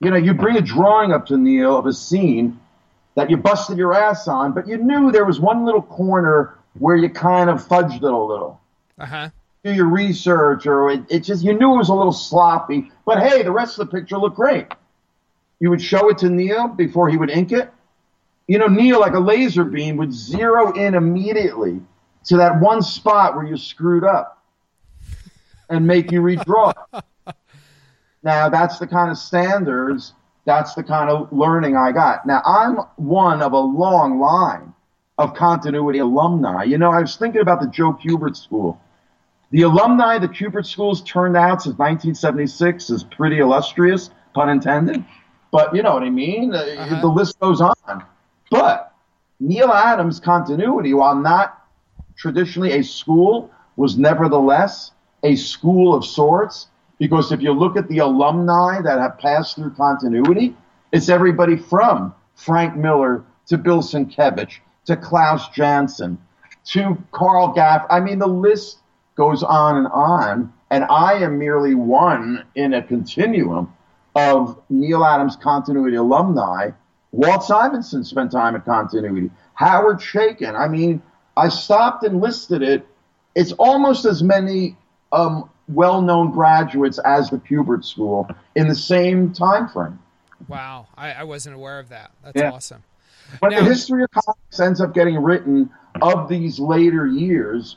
You 0.00 0.10
know, 0.10 0.16
you 0.16 0.34
bring 0.34 0.56
a 0.56 0.60
drawing 0.60 1.12
up 1.12 1.26
to 1.26 1.36
Neal 1.36 1.76
of 1.76 1.86
a 1.86 1.92
scene 1.92 2.58
that 3.14 3.30
you 3.30 3.36
busted 3.36 3.78
your 3.78 3.94
ass 3.94 4.28
on, 4.28 4.52
but 4.52 4.68
you 4.68 4.76
knew 4.76 5.10
there 5.10 5.24
was 5.24 5.40
one 5.40 5.64
little 5.64 5.82
corner 5.82 6.56
where 6.78 6.94
you 6.94 7.08
kind 7.08 7.50
of 7.50 7.66
fudged 7.66 7.96
it 7.96 8.02
a 8.04 8.16
little 8.16 8.60
Uh-huh. 8.98 9.30
do 9.64 9.72
your 9.72 9.86
research 9.86 10.66
or 10.66 10.90
it, 10.90 11.02
it 11.08 11.20
just 11.20 11.44
you 11.44 11.52
knew 11.52 11.74
it 11.74 11.78
was 11.78 11.88
a 11.88 11.94
little 11.94 12.12
sloppy 12.12 12.90
but 13.06 13.20
hey 13.20 13.42
the 13.42 13.52
rest 13.52 13.78
of 13.78 13.88
the 13.88 13.96
picture 13.96 14.18
looked 14.18 14.36
great. 14.36 14.66
You 15.60 15.70
would 15.70 15.82
show 15.82 16.08
it 16.08 16.18
to 16.18 16.30
neal 16.30 16.68
before 16.68 17.08
he 17.08 17.16
would 17.16 17.30
ink 17.30 17.52
it. 17.52 17.70
You 18.46 18.58
know 18.58 18.66
neal 18.66 19.00
like 19.00 19.14
a 19.14 19.20
laser 19.20 19.64
beam 19.64 19.96
would 19.98 20.12
zero 20.12 20.72
in 20.72 20.94
immediately 20.94 21.80
to 22.24 22.36
that 22.38 22.60
one 22.60 22.82
spot 22.82 23.36
where 23.36 23.46
you 23.46 23.56
screwed 23.56 24.04
up 24.04 24.42
and 25.68 25.86
make 25.86 26.10
you 26.10 26.20
redraw. 26.20 26.72
It 26.92 27.04
now 28.22 28.48
that's 28.48 28.78
the 28.78 28.86
kind 28.86 29.10
of 29.10 29.18
standards 29.18 30.14
that's 30.44 30.74
the 30.74 30.82
kind 30.82 31.10
of 31.10 31.30
learning 31.32 31.76
i 31.76 31.92
got. 31.92 32.26
Now 32.26 32.42
i'm 32.44 32.76
one 32.96 33.42
of 33.42 33.52
a 33.52 33.60
long 33.60 34.18
line 34.18 34.72
of 35.18 35.34
continuity 35.34 35.98
alumni. 35.98 36.64
You 36.64 36.78
know 36.78 36.90
i 36.90 37.00
was 37.00 37.16
thinking 37.16 37.40
about 37.40 37.60
the 37.60 37.68
joe 37.68 37.92
kubert 37.92 38.36
school 38.36 38.80
the 39.50 39.62
alumni 39.62 40.16
of 40.16 40.22
the 40.22 40.28
Kubert 40.28 40.66
schools 40.66 41.02
turned 41.02 41.36
out 41.36 41.62
since 41.62 41.78
1976 41.78 42.90
is 42.90 43.04
pretty 43.04 43.38
illustrious, 43.38 44.10
pun 44.34 44.48
intended. 44.48 45.04
But 45.50 45.74
you 45.74 45.82
know 45.82 45.94
what 45.94 46.02
I 46.02 46.10
mean? 46.10 46.54
Uh, 46.54 46.58
Uh-huh. 46.58 47.00
The 47.00 47.06
list 47.06 47.40
goes 47.40 47.60
on. 47.60 47.74
But 48.50 48.92
Neal 49.40 49.72
Adams' 49.72 50.20
continuity, 50.20 50.92
while 50.94 51.14
not 51.14 51.66
traditionally 52.16 52.72
a 52.72 52.84
school, 52.84 53.50
was 53.76 53.96
nevertheless 53.96 54.92
a 55.22 55.36
school 55.36 55.94
of 55.94 56.04
sorts. 56.04 56.68
Because 56.98 57.30
if 57.30 57.40
you 57.40 57.52
look 57.52 57.76
at 57.76 57.88
the 57.88 57.98
alumni 57.98 58.80
that 58.82 58.98
have 58.98 59.18
passed 59.18 59.54
through 59.56 59.70
continuity, 59.74 60.56
it's 60.92 61.08
everybody 61.08 61.56
from 61.56 62.12
Frank 62.34 62.76
Miller 62.76 63.24
to 63.46 63.56
Bill 63.56 63.80
Sienkiewicz 63.80 64.58
to 64.86 64.96
Klaus 64.96 65.48
Janson 65.50 66.18
to 66.66 66.98
Carl 67.12 67.52
Gaff. 67.52 67.86
I 67.88 68.00
mean, 68.00 68.18
the 68.18 68.26
list 68.26 68.78
goes 69.18 69.42
on 69.42 69.76
and 69.76 69.86
on. 69.88 70.52
And 70.70 70.84
I 70.84 71.14
am 71.14 71.38
merely 71.38 71.74
one 71.74 72.44
in 72.54 72.72
a 72.72 72.82
continuum 72.82 73.74
of 74.14 74.58
Neal 74.70 75.04
Adams 75.04 75.36
continuity 75.36 75.96
alumni. 75.96 76.70
Walt 77.12 77.42
Simonson 77.42 78.04
spent 78.04 78.30
time 78.32 78.54
at 78.54 78.64
continuity. 78.64 79.30
Howard 79.54 79.98
Chaykin. 79.98 80.54
I 80.58 80.68
mean, 80.68 81.02
I 81.36 81.48
stopped 81.48 82.04
and 82.04 82.20
listed 82.20 82.62
it. 82.62 82.86
It's 83.34 83.52
almost 83.52 84.04
as 84.04 84.22
many 84.22 84.76
um, 85.12 85.50
well-known 85.68 86.30
graduates 86.30 86.98
as 86.98 87.30
the 87.30 87.38
Kubert 87.38 87.84
School 87.84 88.28
in 88.54 88.68
the 88.68 88.74
same 88.74 89.32
time 89.32 89.68
frame. 89.68 89.98
Wow. 90.48 90.86
I, 90.96 91.12
I 91.12 91.24
wasn't 91.24 91.56
aware 91.56 91.78
of 91.80 91.88
that. 91.88 92.12
That's 92.22 92.36
Yeah. 92.40 92.52
awesome. 92.52 92.84
But 93.40 93.50
Now- 93.50 93.58
the 93.60 93.64
history 93.64 94.04
of 94.04 94.10
comics 94.10 94.60
ends 94.60 94.80
up 94.80 94.94
getting 94.94 95.20
written 95.22 95.70
of 96.00 96.28
these 96.28 96.60
later 96.60 97.06
years, 97.06 97.76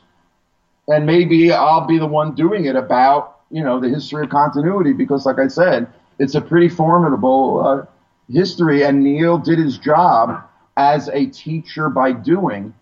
and 0.88 1.06
maybe 1.06 1.52
I'll 1.52 1.86
be 1.86 1.98
the 1.98 2.06
one 2.06 2.34
doing 2.34 2.64
it 2.66 2.76
about 2.76 3.40
you 3.50 3.62
know 3.62 3.80
the 3.80 3.88
history 3.88 4.24
of 4.24 4.30
continuity 4.30 4.92
because, 4.92 5.26
like 5.26 5.38
I 5.38 5.48
said, 5.48 5.86
it's 6.18 6.34
a 6.34 6.40
pretty 6.40 6.68
formidable 6.68 7.62
uh, 7.64 7.86
history, 8.32 8.82
and 8.84 9.02
Neal 9.02 9.38
did 9.38 9.58
his 9.58 9.78
job 9.78 10.42
as 10.76 11.08
a 11.08 11.26
teacher 11.26 11.88
by 11.90 12.12
doing 12.12 12.74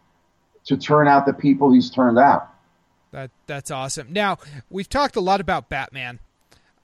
to 0.66 0.76
turn 0.76 1.08
out 1.08 1.26
the 1.26 1.32
people 1.32 1.72
he's 1.72 1.90
turned 1.90 2.18
out. 2.18 2.48
That 3.12 3.30
that's 3.46 3.70
awesome. 3.70 4.12
Now 4.12 4.38
we've 4.70 4.88
talked 4.88 5.16
a 5.16 5.20
lot 5.20 5.40
about 5.40 5.68
Batman. 5.68 6.20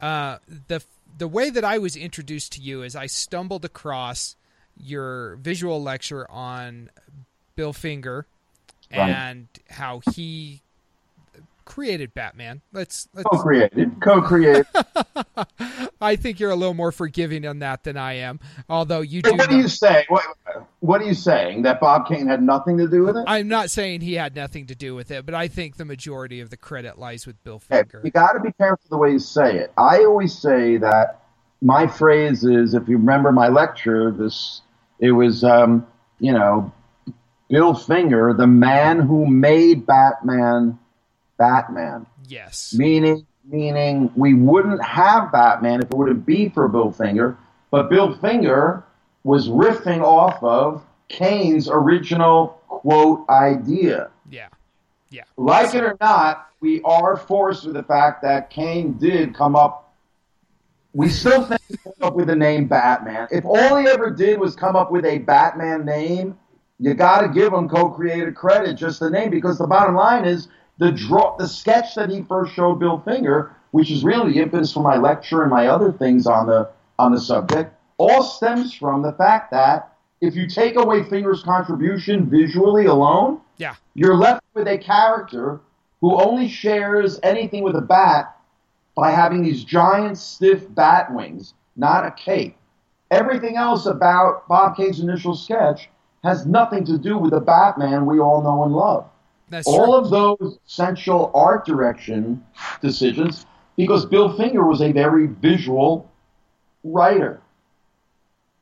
Uh, 0.01 0.39
the 0.69 0.83
the 1.19 1.29
way 1.29 1.49
that 1.51 1.65
I 1.65 1.79
was 1.79 1.97
introduced 1.97 2.53
to 2.55 2.61
you 2.61 2.83
is 2.83 2.95
I 2.97 3.07
stumbled 3.07 3.65
across 3.65 4.37
your 4.79 5.37
visual 5.37 5.83
lecture 5.83 6.31
on 6.31 6.91
Bill 7.55 7.73
Finger 7.73 8.27
Right. 8.93 9.11
and 9.11 9.49
how 9.71 10.01
he 10.15 10.61
created 11.67 12.15
Batman. 12.15 12.63
Let's 12.73 13.09
let's. 13.13 13.29
Co-created, 13.29 14.01
co-created. 14.01 14.67
I 16.01 16.17
think 16.17 16.41
you're 16.41 16.51
a 16.51 16.57
little 16.57 16.73
more 16.73 16.93
forgiving 16.93 17.47
on 17.47 17.59
that 17.59 17.85
than 17.85 17.99
I 17.99 18.15
am. 18.15 18.41
Although 18.71 19.03
you 19.03 19.21
do. 19.21 19.31
Hey, 19.31 19.37
what 19.37 19.51
are 19.51 19.57
you 19.59 19.69
saying? 19.69 20.07
What, 20.09 20.25
what 20.81 21.03
are 21.03 21.05
you 21.05 21.13
saying? 21.13 21.63
That 21.63 21.81
Bob 21.81 22.09
Kane 22.09 22.27
had 22.27 22.43
nothing 22.43 22.79
to 22.79 22.89
do 22.89 23.03
with 23.03 23.19
it? 23.19 23.25
I'm 23.27 23.49
not 23.49 23.69
saying 23.69 24.01
he 24.01 24.15
had 24.15 24.35
nothing 24.35 24.67
to 24.69 24.75
do 24.75 24.95
with 24.95 25.11
it, 25.11 25.27
but 25.27 25.35
I 25.35 25.49
think 25.49 25.77
the 25.77 25.85
majority 25.85 26.41
of 26.41 26.49
the 26.49 26.57
credit 26.57 26.99
lies 26.99 27.27
with 27.27 27.43
Bill 27.45 27.59
Finger. 27.59 28.01
you 28.03 28.11
got 28.11 28.33
to 28.33 28.41
be 28.41 28.53
careful 28.53 28.87
the 28.89 28.97
way 28.97 29.13
you 29.13 29.19
say 29.19 29.59
it. 29.59 29.73
I 29.77 30.05
always 30.05 30.37
say 30.37 30.79
that 30.79 31.21
my 31.61 31.87
phrase 31.87 32.45
is, 32.45 32.73
if 32.73 32.89
you 32.89 32.97
remember 32.97 33.33
my 33.33 33.49
lecture, 33.49 34.11
this 34.13 34.63
it 34.99 35.13
was, 35.13 35.45
um, 35.45 35.87
you 36.21 36.33
know, 36.33 36.73
Bill 37.49 37.75
Finger, 37.75 38.33
the 38.33 38.47
man 38.47 39.01
who 39.01 39.27
made 39.27 39.87
Batman, 39.87 40.79
Batman, 41.39 42.07
Yes. 42.29 42.75
meaning 42.77 43.27
meaning 43.49 44.11
we 44.17 44.35
wouldn't 44.35 44.83
have 44.83 45.31
Batman 45.31 45.81
if 45.81 45.91
it 45.91 45.97
wouldn't 45.97 46.27
be 46.27 46.49
for 46.49 46.67
Bill 46.67 46.91
Finger. 46.91 47.37
But 47.71 47.89
Bill 47.89 48.13
Finger 48.15 48.83
was 49.23 49.49
riffing 49.49 50.03
off 50.03 50.43
of 50.43 50.85
Kane's 51.09 51.69
original 51.69 52.61
quote 52.69 53.29
idea. 53.29 54.11
Yeah. 54.29 54.49
Yeah. 55.11 55.23
Like 55.37 55.75
it 55.77 55.85
or 55.85 55.97
not, 56.01 56.49
we 56.61 56.83
are 56.83 57.17
forced 57.17 57.65
with 57.65 57.75
the 57.75 57.85
fact 57.85 58.23
that 58.23 58.51
Kane 58.51 58.95
did 58.95 59.35
come 59.35 59.55
up. 59.55 59.95
We 60.93 61.09
still 61.09 61.45
think 61.45 61.61
he 61.69 61.77
came 61.77 61.93
up 62.03 62.15
with 62.15 62.27
the 62.27 62.35
name 62.37 62.67
Batman. 62.67 63.29
If 63.31 63.45
all 63.45 63.77
he 63.77 63.87
ever 63.87 64.11
did 64.11 64.41
was 64.41 64.57
come 64.57 64.75
up 64.75 64.91
with 64.91 65.05
a 65.05 65.19
Batman 65.19 65.85
name, 65.85 66.37
you 66.81 66.95
got 66.95 67.21
to 67.21 67.29
give 67.29 67.53
him 67.53 67.69
co-created 67.69 68.35
credit, 68.35 68.75
just 68.75 68.99
the 69.01 69.11
name, 69.11 69.31
because 69.31 69.59
the 69.59 69.67
bottom 69.67 69.95
line 69.95 70.25
is 70.25 70.49
the 70.79 70.93
draw, 70.93 71.37
the 71.37 71.49
sketch 71.49 71.95
that 71.95 72.11
he 72.11 72.23
first 72.23 72.55
showed 72.55 72.77
Bill 72.79 72.99
Finger, 73.01 73.55
which 73.71 73.91
is 73.91 74.05
really 74.05 74.33
the 74.33 74.41
impetus 74.41 74.73
for 74.73 74.83
my 74.83 74.97
lecture 74.97 75.43
and 75.43 75.51
my 75.51 75.67
other 75.69 75.93
things 75.93 76.27
on 76.27 76.47
the 76.47 76.69
on 76.99 77.13
the 77.13 77.21
subject, 77.21 77.75
all 77.99 78.23
stems 78.23 78.73
from 78.75 79.03
the 79.03 79.13
fact 79.13 79.51
that 79.51 79.93
if 80.23 80.35
you 80.35 80.47
take 80.49 80.77
away 80.77 81.03
Finger's 81.03 81.43
contribution 81.43 82.25
visually 82.29 82.87
alone, 82.87 83.41
Yeah. 83.59 83.75
you're 83.95 84.17
left 84.17 84.43
with 84.55 84.67
a 84.67 84.79
character 84.79 85.61
who 86.01 86.19
only 86.19 86.49
shares 86.49 87.21
anything 87.23 87.63
with 87.63 87.77
a 87.77 87.83
bat 87.83 88.35
by 88.95 89.11
having 89.11 89.43
these 89.43 89.63
giant, 89.63 90.17
stiff 90.17 90.75
bat 90.75 91.13
wings, 91.13 91.53
not 91.77 92.07
a 92.07 92.11
cape. 92.11 92.57
Everything 93.11 93.57
else 93.57 93.85
about 93.85 94.49
Bob 94.49 94.77
Kane's 94.77 95.01
initial 95.01 95.35
sketch 95.35 95.91
has 96.25 96.47
nothing 96.47 96.85
to 96.87 96.97
do 96.97 97.19
with 97.19 97.33
the 97.33 97.41
Batman 97.41 98.07
we 98.07 98.19
all 98.19 98.43
know 98.43 98.65
and 98.65 98.73
love. 98.73 99.05
That's 99.49 99.69
All 99.69 99.85
true. 99.85 99.95
of 99.95 100.11
those 100.11 100.59
essential 100.67 101.31
art 101.35 101.65
direction 101.67 102.45
decisions, 102.81 103.47
because 103.77 104.05
Bill 104.05 104.37
Finger 104.37 104.65
was 104.65 104.81
a 104.83 104.93
very 104.93 105.27
visual 105.27 106.11
writer. 106.83 107.41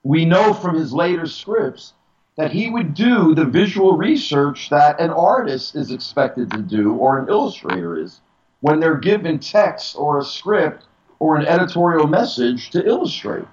We 0.02 0.24
know 0.24 0.52
from 0.52 0.76
his 0.76 0.92
later 0.92 1.26
scripts 1.26 1.94
that 2.36 2.52
he 2.52 2.68
would 2.68 2.94
do 2.94 3.34
the 3.34 3.44
visual 3.44 3.96
research 3.96 4.68
that 4.70 5.00
an 5.00 5.10
artist 5.10 5.76
is 5.76 5.90
expected 5.90 6.50
to 6.50 6.58
do 6.58 6.94
or 6.94 7.18
an 7.18 7.28
illustrator 7.28 7.98
is 7.98 8.20
when 8.60 8.80
they're 8.80 8.96
given 8.96 9.38
text 9.38 9.96
or 9.96 10.18
a 10.18 10.24
script 10.24 10.84
or 11.18 11.36
an 11.36 11.46
editorial 11.46 12.06
message 12.06 12.70
to 12.70 12.84
illustrate. 12.84 13.44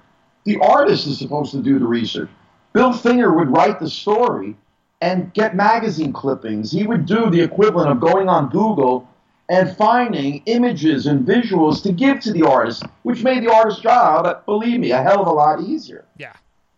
The 0.45 0.57
artist 0.59 1.07
is 1.07 1.19
supposed 1.19 1.51
to 1.51 1.61
do 1.61 1.79
the 1.79 1.85
research. 1.85 2.29
Bill 2.73 2.91
Finger 2.91 3.31
would 3.31 3.55
write 3.55 3.79
the 3.79 3.89
story 3.89 4.57
and 5.01 5.33
get 5.33 5.55
magazine 5.55 6.13
clippings. 6.13 6.71
He 6.71 6.85
would 6.85 7.05
do 7.05 7.29
the 7.29 7.41
equivalent 7.41 7.89
of 7.89 7.99
going 7.99 8.29
on 8.29 8.49
Google 8.49 9.07
and 9.49 9.75
finding 9.75 10.43
images 10.45 11.07
and 11.07 11.27
visuals 11.27 11.83
to 11.83 11.91
give 11.91 12.21
to 12.21 12.31
the 12.31 12.47
artist, 12.47 12.83
which 13.03 13.23
made 13.23 13.43
the 13.43 13.51
artist's 13.51 13.81
job, 13.81 14.45
believe 14.45 14.79
me, 14.79 14.91
a 14.91 15.01
hell 15.01 15.21
of 15.21 15.27
a 15.27 15.31
lot 15.31 15.61
easier. 15.61 16.05
Yeah. 16.17 16.33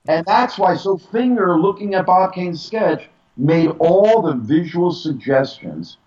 And 0.08 0.26
that's 0.26 0.58
why, 0.58 0.76
so 0.76 0.98
Finger, 0.98 1.60
looking 1.60 1.94
at 1.94 2.06
Bob 2.06 2.34
Kane's 2.34 2.64
sketch, 2.64 3.08
made 3.38 3.70
all 3.80 4.22
the 4.22 4.34
visual 4.34 4.92
suggestions 4.92 5.98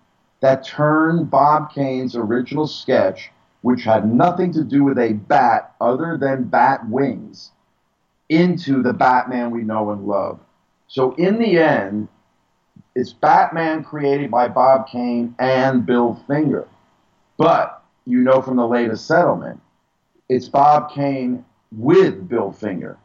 that 0.41 0.63
turned 0.63 1.31
Bob 1.31 1.73
Kane's 1.73 2.15
original 2.15 2.67
sketch, 2.67 3.31
which 3.61 3.83
had 3.83 4.11
nothing 4.11 4.51
to 4.53 4.63
do 4.63 4.83
with 4.83 4.97
a 4.97 5.13
bat 5.13 5.73
other 5.81 6.17
than 6.17 6.43
bat 6.43 6.87
wings, 6.89 7.51
into 8.29 8.83
the 8.83 8.93
Batman 8.93 9.51
we 9.51 9.63
know 9.63 9.91
and 9.91 10.05
love. 10.05 10.39
So 10.87 11.13
in 11.15 11.39
the 11.39 11.57
end, 11.57 12.07
it's 12.95 13.13
Batman 13.13 13.83
created 13.83 14.31
by 14.31 14.47
Bob 14.47 14.87
Kane 14.87 15.35
and 15.39 15.85
Bill 15.85 16.15
Finger. 16.27 16.67
But 17.37 17.83
you 18.05 18.21
know 18.21 18.41
from 18.41 18.57
the 18.57 18.67
latest 18.67 19.05
settlement, 19.05 19.61
it's 20.29 20.47
Bob 20.49 20.91
Kane 20.91 21.45
with 21.71 22.27
Bill 22.27 22.51
Finger. 22.51 22.97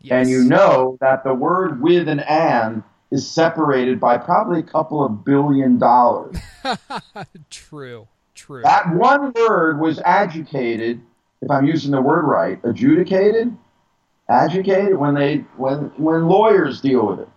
Yes. 0.00 0.12
And 0.12 0.30
you 0.30 0.44
know 0.44 0.98
that 1.00 1.24
the 1.24 1.34
word 1.34 1.80
with 1.80 2.08
and 2.08 2.20
and 2.20 2.82
is 3.10 3.28
separated 3.28 3.98
by 3.98 4.18
probably 4.18 4.60
a 4.60 4.64
couple 4.64 5.04
of 5.04 5.24
billion 5.24 5.78
dollars. 5.78 6.36
true. 7.50 8.06
True. 8.34 8.62
that 8.62 8.94
one 8.94 9.32
word 9.32 9.80
was 9.80 10.00
adjudicated, 10.06 11.00
if 11.42 11.50
I'm 11.50 11.66
using 11.66 11.90
the 11.90 12.00
word 12.00 12.22
right, 12.22 12.60
adjudicated, 12.62 13.56
adjudicated 14.28 14.96
when 14.96 15.14
they 15.14 15.38
when 15.56 15.90
when 15.96 16.26
lawyers 16.28 16.80
deal 16.80 17.06
with 17.06 17.20
it. 17.20 17.28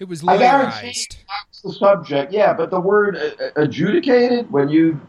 it 0.00 0.08
was 0.08 0.26
I 0.26 0.36
guarantee 0.38 0.88
lawyerized. 0.88 1.16
that's 1.28 1.62
the 1.62 1.72
subject. 1.72 2.32
Yeah, 2.32 2.52
but 2.52 2.70
the 2.70 2.80
word 2.80 3.16
uh, 3.16 3.44
uh, 3.44 3.50
adjudicated 3.62 4.50
when 4.50 4.68
you 4.68 5.00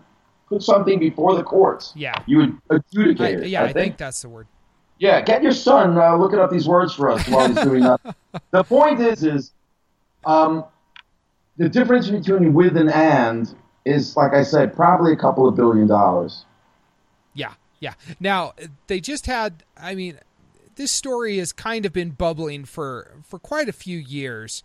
put 0.48 0.62
something 0.62 1.00
before 1.00 1.36
the 1.36 1.44
courts, 1.44 1.92
Yeah. 1.96 2.14
you 2.28 2.38
would 2.38 2.58
I, 2.70 2.76
adjudicate 2.76 3.40
it. 3.42 3.48
yeah, 3.48 3.64
I, 3.64 3.74
think 3.74 3.98
that's 3.98 4.22
the 4.22 4.30
word. 4.30 4.48
Yeah, 5.00 5.20
get 5.22 5.42
your 5.42 5.52
son 5.52 5.98
uh, 5.98 6.16
looking 6.16 6.40
up 6.40 6.52
these 6.52 6.68
words 6.68 6.94
for 6.94 7.10
us 7.10 7.28
while 7.28 7.48
he's 7.48 7.64
doing 7.64 7.82
that. 7.84 8.16
the 8.52 8.64
point 8.64 9.00
is, 9.02 9.24
is 9.24 9.52
um, 10.26 10.64
the 11.58 11.68
difference 11.68 12.10
between 12.10 12.54
with 12.54 12.78
and 12.78 12.92
and 12.92 13.54
is, 13.84 14.16
like 14.16 14.34
I 14.34 14.44
said, 14.44 14.76
probably 14.76 15.14
a 15.14 15.18
couple 15.18 15.48
of 15.48 15.56
billion 15.56 15.88
dollars. 15.88 16.46
Yeah, 17.34 17.54
yeah. 17.80 17.96
Now 18.20 18.54
they 18.88 19.00
just 19.02 19.26
had. 19.26 19.64
I 19.78 19.96
mean, 19.96 20.20
this 20.76 20.92
story 20.92 21.38
has 21.38 21.52
kind 21.54 21.86
of 21.86 21.94
been 21.94 22.12
bubbling 22.12 22.66
for 22.66 23.18
for 23.24 23.40
quite 23.40 23.70
a 23.70 23.74
few 23.74 23.98
years, 23.98 24.64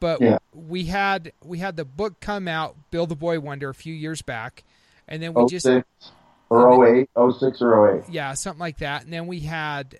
but 0.00 0.20
Yeah. 0.20 0.38
we 0.52 0.84
had 0.86 1.32
we 1.44 1.58
had 1.58 1.76
the 1.76 1.84
book 1.84 2.20
come 2.20 2.48
out, 2.48 2.76
Bill 2.90 3.06
the 3.06 3.16
Boy 3.16 3.40
Wonder, 3.40 3.68
a 3.70 3.74
few 3.74 3.94
years 3.94 4.22
back, 4.22 4.64
and 5.08 5.22
then 5.22 5.34
we 5.34 5.42
Oh 5.42 5.46
just 5.46 5.66
six 5.66 5.86
or 6.50 6.68
08, 6.86 7.08
06 7.16 7.62
or 7.62 7.98
08. 7.98 8.04
yeah, 8.06 8.34
something 8.34 8.60
like 8.60 8.78
that, 8.78 9.04
and 9.04 9.12
then 9.12 9.26
we 9.26 9.40
had 9.40 9.98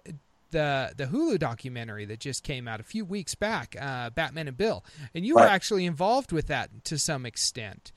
the 0.50 0.92
the 0.96 1.06
Hulu 1.06 1.38
documentary 1.38 2.04
that 2.06 2.20
just 2.20 2.42
came 2.44 2.68
out 2.68 2.80
a 2.80 2.84
few 2.84 3.04
weeks 3.04 3.34
back, 3.34 3.76
uh, 3.80 4.10
Batman 4.10 4.48
and 4.48 4.56
Bill, 4.56 4.84
and 5.14 5.26
you 5.26 5.36
were 5.36 5.46
actually 5.46 5.86
involved 5.86 6.32
with 6.32 6.46
that 6.48 6.84
to 6.84 6.98
some 6.98 7.26
extent. 7.26 7.92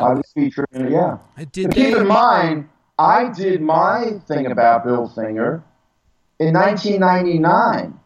I 0.00 0.12
Um, 0.12 0.14
was 0.14 0.30
featured 0.34 0.66
in 0.72 0.86
it, 0.86 0.92
yeah. 0.92 1.18
did 1.52 1.68
But 1.68 1.74
they? 1.74 1.90
keep 1.90 1.96
in 1.96 2.06
mind, 2.06 2.68
I 2.98 3.28
did 3.30 3.60
my 3.60 4.20
thing 4.26 4.46
about 4.46 4.84
Bill 4.84 5.08
Finger 5.08 5.62
in 6.38 6.54
1999 6.54 7.98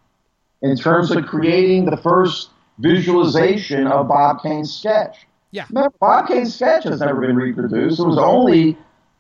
in 0.63 0.77
terms 0.77 1.11
of 1.11 1.27
creating 1.27 1.87
the 1.87 1.97
first 1.97 2.51
visualization 2.79 3.87
of 3.87 4.09
Bob 4.09 4.43
Kane's 4.43 4.75
sketch. 4.75 5.27
Yeah. 5.53 5.67
Remember, 5.69 5.95
Bob 6.01 6.29
Kane's 6.29 6.55
sketch 6.55 6.85
has 6.85 7.01
never 7.01 7.21
been 7.21 7.37
reproduced. 7.37 7.99
It 7.99 8.07
was 8.07 8.19
only, 8.19 8.77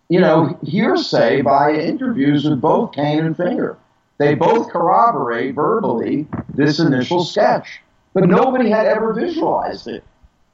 you 0.08 0.20
know, 0.20 0.58
hearsay 0.62 1.42
by 1.42 1.72
interviews 1.72 2.44
with 2.44 2.60
both 2.60 2.92
Kane 2.92 3.24
and 3.24 3.36
Finger. 3.36 3.76
They 4.18 4.34
both 4.34 4.68
corroborate 4.70 5.54
verbally 5.54 6.26
this 6.52 6.78
initial 6.78 7.24
sketch, 7.24 7.80
but 8.12 8.28
nobody 8.28 8.68
had 8.70 8.86
ever 8.86 9.14
visualized 9.14 9.88
it. 9.88 10.04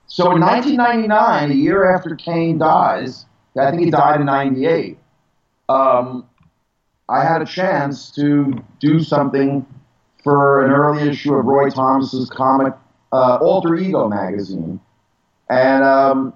So 0.07 0.31
in 0.33 0.41
1999, 0.41 1.51
a 1.51 1.55
year 1.55 1.93
after 1.93 2.15
Kane 2.15 2.59
dies, 2.59 3.27
I 3.59 3.71
think 3.71 3.83
he 3.83 3.91
died 3.91 4.21
in 4.21 4.27
98, 4.27 4.99
um, 5.69 6.29
I 7.09 7.25
had 7.25 7.43
a 7.43 7.47
chance 7.47 8.11
to 8.13 8.63
do 8.81 9.01
something 9.01 9.65
for 10.25 10.65
an 10.65 10.73
early 10.73 11.09
issue 11.09 11.35
of 11.35 11.45
Roy 11.45 11.71
Thomas's 11.71 12.29
comic 12.31 12.75
uh, 13.13 13.39
Alter 13.41 13.77
Ego 13.77 14.09
magazine. 14.09 14.81
And 15.49 15.85
um, 15.85 16.35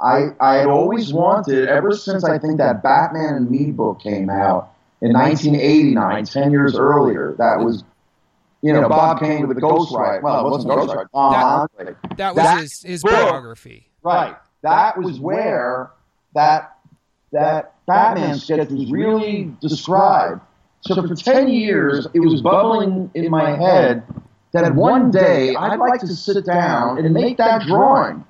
I, 0.00 0.28
I 0.40 0.54
had 0.56 0.68
always 0.68 1.12
wanted, 1.12 1.68
ever 1.68 1.92
since 1.92 2.24
I 2.24 2.38
think 2.38 2.58
that 2.58 2.82
Batman 2.82 3.34
and 3.34 3.50
Me 3.50 3.70
book 3.70 4.00
came 4.00 4.30
out 4.30 4.72
in 5.02 5.12
1989, 5.12 6.24
10 6.24 6.50
years 6.50 6.76
earlier, 6.76 7.34
that 7.38 7.58
was, 7.58 7.84
you 8.62 8.72
know, 8.72 8.88
Bob 8.88 9.20
Kane 9.20 9.46
with 9.46 9.56
the 9.56 9.60
Ghost 9.60 9.94
Rider. 9.94 10.22
Well, 10.22 10.46
it 10.46 10.50
wasn't 10.50 10.74
Ghost 10.74 10.94
Rider. 10.94 11.10
Uh, 11.12 11.66
that 12.16 12.34
was 12.34 12.44
that 12.44 12.60
his 12.60 12.82
his 12.82 13.02
biography. 13.02 13.88
Right. 14.02 14.36
That 14.62 14.98
was 14.98 15.20
where 15.20 15.90
that 16.34 16.76
that 17.32 17.74
Batman 17.90 18.38
sketch 18.38 18.68
was 18.70 18.90
really 18.90 19.52
described. 19.60 20.40
So 20.82 20.94
for 21.06 21.14
ten 21.14 21.48
years, 21.48 22.06
it 22.14 22.20
was 22.20 22.40
bubbling 22.40 23.10
in 23.14 23.30
my 23.30 23.56
head 23.56 24.02
that 24.52 24.74
one 24.74 25.10
day 25.10 25.54
I'd 25.54 25.78
like 25.78 26.00
to 26.00 26.06
sit 26.08 26.44
down 26.46 26.98
and 26.98 27.12
make 27.12 27.36
that 27.38 27.62
drawing 27.66 28.24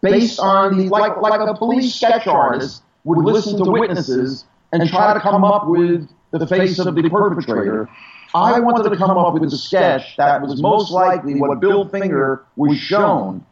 based 0.00 0.40
on 0.40 0.78
the 0.78 0.88
like 0.88 1.16
like 1.18 1.40
a 1.40 1.54
police 1.54 1.94
sketch 1.94 2.26
artist 2.26 2.82
would 3.04 3.18
listen 3.24 3.62
to 3.62 3.70
witnesses 3.70 4.44
and 4.72 4.88
try 4.88 5.14
to 5.14 5.20
come 5.20 5.44
up 5.44 5.68
with 5.68 6.08
the 6.30 6.46
face 6.46 6.78
of 6.78 6.94
the 6.94 7.10
perpetrator. 7.10 7.88
I 8.34 8.58
wanted 8.58 8.90
to 8.90 8.96
come 8.96 9.10
up 9.10 9.34
with 9.34 9.52
a 9.52 9.56
sketch 9.56 10.16
that 10.16 10.42
was 10.42 10.60
most 10.60 10.90
likely 10.90 11.34
what 11.34 11.60
Bill 11.60 11.88
Finger 11.88 12.42
was 12.56 12.76
shown 12.78 13.44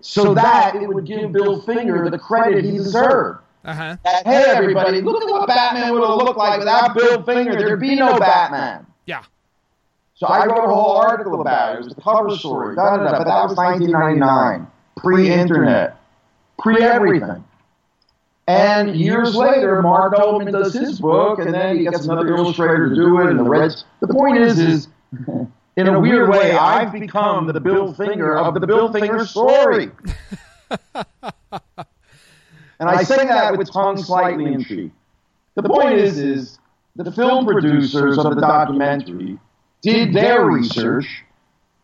so 0.00 0.34
that 0.34 0.74
it 0.74 0.88
would 0.88 1.06
give 1.06 1.32
Bill 1.32 1.60
Finger 1.60 2.10
the 2.10 2.18
credit 2.18 2.64
he 2.64 2.72
deserved. 2.72 3.43
Uh 3.64 3.72
huh. 3.72 3.96
That, 4.04 4.26
hey, 4.26 4.44
everybody, 4.48 5.00
look 5.00 5.22
at 5.22 5.28
what 5.28 5.48
Batman 5.48 5.92
would 5.92 6.02
have 6.06 6.16
looked 6.16 6.36
like 6.36 6.58
without 6.58 6.94
Bill 6.94 7.22
Finger. 7.22 7.52
There'd 7.56 7.80
be 7.80 7.94
no 7.94 8.18
Batman. 8.18 8.86
Yeah. 9.06 9.22
So 10.16 10.26
I 10.26 10.44
wrote 10.46 10.64
a 10.64 10.74
whole 10.74 10.96
article 10.96 11.40
about 11.40 11.72
it. 11.72 11.80
It 11.80 11.84
was 11.84 11.94
the 11.94 12.00
cover 12.00 12.30
story. 12.36 12.76
Da, 12.76 12.98
da, 12.98 13.04
da. 13.04 13.18
But 13.18 13.24
that 13.24 13.42
was 13.48 13.56
1999, 13.56 14.66
pre-internet, 14.96 15.96
pre-everything. 16.58 17.44
And 18.46 18.94
years 18.94 19.34
later, 19.34 19.80
Marc 19.80 20.12
Nobleman 20.12 20.52
does 20.52 20.74
his 20.74 21.00
book, 21.00 21.38
and 21.38 21.52
then 21.52 21.78
he 21.78 21.84
gets 21.84 22.04
another 22.04 22.28
illustrator 22.36 22.90
to 22.90 22.94
do 22.94 23.20
it, 23.20 23.30
and 23.30 23.38
the 23.38 23.44
Reds. 23.44 23.86
The 24.00 24.08
point 24.08 24.36
is, 24.36 24.58
is 24.58 24.88
in 25.76 25.88
a 25.88 25.98
weird 25.98 26.28
way, 26.28 26.52
I've 26.52 26.92
become 26.92 27.46
the 27.46 27.58
Bill 27.58 27.94
Finger 27.94 28.36
of 28.36 28.60
the 28.60 28.66
Bill 28.66 28.92
Finger 28.92 29.24
story. 29.24 29.90
and 32.80 32.88
I 32.88 33.02
say 33.02 33.24
that 33.24 33.56
with 33.56 33.72
tongue 33.72 33.96
slightly 33.96 34.52
in 34.52 34.64
cheek. 34.64 34.92
The 35.54 35.62
point 35.62 35.92
is, 35.92 36.18
is 36.18 36.58
the 36.96 37.10
film 37.12 37.46
producers 37.46 38.18
of 38.18 38.34
the 38.34 38.40
documentary 38.40 39.38
did 39.82 40.12
their 40.12 40.46
research, 40.46 41.06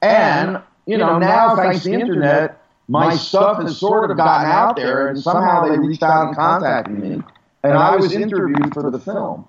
and 0.02 0.60
you 0.86 0.96
know 0.98 1.18
now 1.18 1.54
thanks 1.56 1.82
to 1.82 1.90
the 1.90 1.94
internet, 1.94 2.62
my 2.88 3.14
stuff 3.14 3.62
has 3.62 3.78
sort 3.78 4.10
of 4.10 4.16
gotten 4.16 4.50
out 4.50 4.76
there, 4.76 5.08
and 5.08 5.20
somehow 5.20 5.68
they 5.68 5.78
reached 5.78 6.02
out 6.02 6.28
and 6.28 6.36
contacted 6.36 6.98
me, 6.98 7.22
and 7.62 7.72
I 7.74 7.96
was 7.96 8.12
interviewed 8.12 8.72
for 8.74 8.90
the 8.90 8.98
film. 8.98 9.46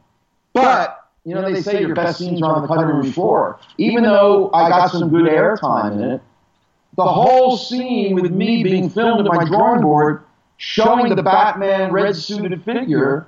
But 0.53 0.97
you 1.23 1.35
know, 1.35 1.41
they 1.51 1.61
say 1.61 1.81
your 1.81 1.95
best 1.95 2.19
scenes 2.19 2.41
are 2.41 2.55
on 2.55 2.61
the 2.63 2.67
cutting 2.67 2.87
room 2.87 3.11
floor. 3.11 3.59
Even 3.77 4.03
though 4.03 4.49
I 4.53 4.69
got 4.69 4.91
some 4.91 5.09
good 5.09 5.25
airtime 5.25 5.93
in 5.93 6.03
it, 6.11 6.21
the 6.97 7.05
whole 7.05 7.57
scene 7.57 8.15
with 8.15 8.31
me 8.31 8.63
being 8.63 8.89
filmed 8.89 9.25
at 9.25 9.33
my 9.33 9.45
drawing 9.45 9.81
board, 9.81 10.23
showing 10.61 11.15
the 11.15 11.23
Batman 11.23 11.91
red 11.91 12.15
suited 12.15 12.63
figure, 12.63 13.25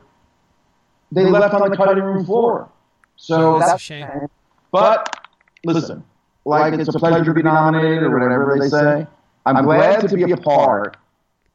they 1.12 1.26
left 1.26 1.56
on 1.56 1.70
the 1.70 1.76
cutting 1.76 2.04
room 2.04 2.24
floor. 2.26 2.70
So 3.16 3.58
That's 3.58 3.72
that's, 3.72 3.82
a 3.82 3.84
shame. 3.84 4.28
But 4.72 5.28
listen, 5.66 6.04
like 6.46 6.74
it's 6.76 6.94
a 6.94 7.00
pleasure 7.00 7.26
to 7.26 7.34
be 7.34 7.42
nominated 7.42 8.04
or 8.04 8.20
whatever 8.20 8.58
they 8.60 8.70
say. 8.70 9.08
I'm 9.46 9.66
glad 9.66 10.08
to 10.08 10.16
be 10.16 10.32
a 10.32 10.38
part. 10.38 10.98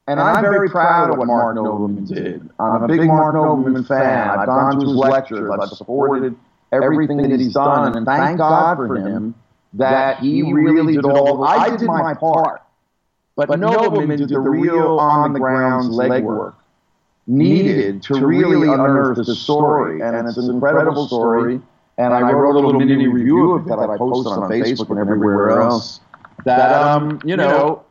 And 0.09 0.19
I'm 0.19 0.43
very 0.43 0.71
proud 0.71 1.11
of 1.11 1.19
what 1.19 1.27
Marc 1.27 1.55
Nobleman 1.55 2.07
did. 2.07 2.49
I'm 2.59 2.83
a 2.83 2.89
big 2.89 3.05
Marc 3.05 3.35
Nobleman 3.35 3.85
fan. 3.85 4.31
I've 4.31 4.47
gone 4.47 4.81
to 4.81 4.87
his 4.87 4.97
lectures. 4.97 5.51
I've 5.51 5.69
supported 5.69 6.35
everything 6.73 7.19
that 7.19 7.39
he's 7.39 7.53
done. 7.53 7.97
And 7.97 8.07
thank 8.07 8.39
God 8.39 8.79
for 8.79 8.97
him 8.97 9.35
that 9.75 10.21
he 10.21 10.53
really 10.53 10.95
did 10.95 11.05
all. 11.05 11.45
I 11.45 11.77
did 11.77 11.87
my 11.87 12.15
part. 12.15 12.63
But 13.47 13.61
Nobleman 13.61 14.19
did 14.19 14.31
the 14.31 14.41
real 14.41 14.99
on 14.99 15.33
the 15.33 15.39
ground 15.39 15.93
legwork 15.93 16.55
needed 17.29 18.03
to 18.03 18.27
really 18.27 18.67
unearth 18.67 19.25
the 19.25 19.35
story. 19.37 20.01
And 20.01 20.27
it's 20.27 20.37
an 20.39 20.51
incredible 20.51 21.07
story. 21.07 21.61
And 21.99 22.15
I 22.15 22.33
wrote 22.33 22.51
a 22.51 22.59
little 22.59 22.81
mini 22.81 23.07
review 23.07 23.53
of 23.53 23.67
it 23.67 23.69
that 23.69 23.79
I 23.79 23.97
posted 23.97 24.33
on 24.33 24.51
Facebook 24.51 24.91
and 24.91 24.99
everywhere 24.99 25.61
else. 25.61 26.01
That, 26.45 26.73
um, 26.73 27.21
you 27.25 27.37
know, 27.37 27.85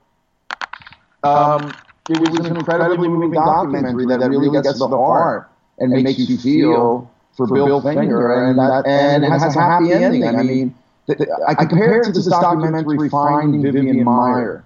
um, 1.23 1.73
it 2.09 2.19
was 2.19 2.39
an 2.39 2.57
incredibly 2.57 3.07
moving 3.07 3.31
documentary 3.31 4.05
that 4.07 4.19
really 4.29 4.51
gets 4.51 4.73
to 4.73 4.87
the 4.87 4.97
heart 4.97 5.49
and 5.79 5.91
makes 5.91 6.19
you 6.19 6.37
feel 6.37 7.09
for 7.35 7.47
Bill 7.47 7.81
Finger, 7.81 8.49
and 8.49 8.57
that 8.57 8.85
and 8.87 9.23
it 9.23 9.29
has 9.29 9.55
a 9.55 9.59
happy 9.59 9.93
ending. 9.93 10.25
I 10.25 10.43
mean, 10.43 10.73
I 11.47 11.53
compare 11.53 12.01
it 12.01 12.05
to 12.05 12.11
this 12.11 12.27
documentary 12.27 13.09
Finding 13.09 13.61
Vivian 13.61 14.03
Maier 14.03 14.63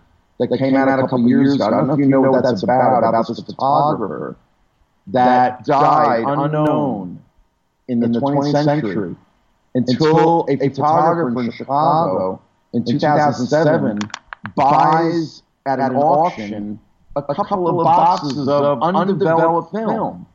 that 0.49 0.57
came 0.57 0.75
out 0.75 0.99
a 0.99 1.03
couple 1.03 1.27
years 1.27 1.55
ago. 1.55 1.65
I 1.65 1.69
don't 1.69 1.87
know 1.87 1.93
if 1.93 1.99
you 1.99 2.07
know 2.07 2.21
what 2.21 2.43
that's 2.43 2.63
about. 2.63 3.03
About 3.03 3.27
this 3.27 3.39
photographer 3.41 4.35
that 5.07 5.65
died 5.65 6.23
unknown 6.27 7.21
in 7.87 7.99
the 7.99 8.07
20th 8.07 8.63
century 8.63 9.15
until 9.75 10.45
a 10.49 10.57
photographer 10.57 11.41
in 11.41 11.51
Chicago 11.51 12.41
in 12.73 12.85
2007 12.85 13.99
buys 14.55 15.43
at 15.65 15.79
an 15.79 15.95
auction 15.95 16.79
a 17.15 17.35
couple 17.35 17.79
of 17.79 17.83
boxes 17.83 18.47
of 18.47 18.81
undeveloped 18.81 19.71
film. 19.71 20.25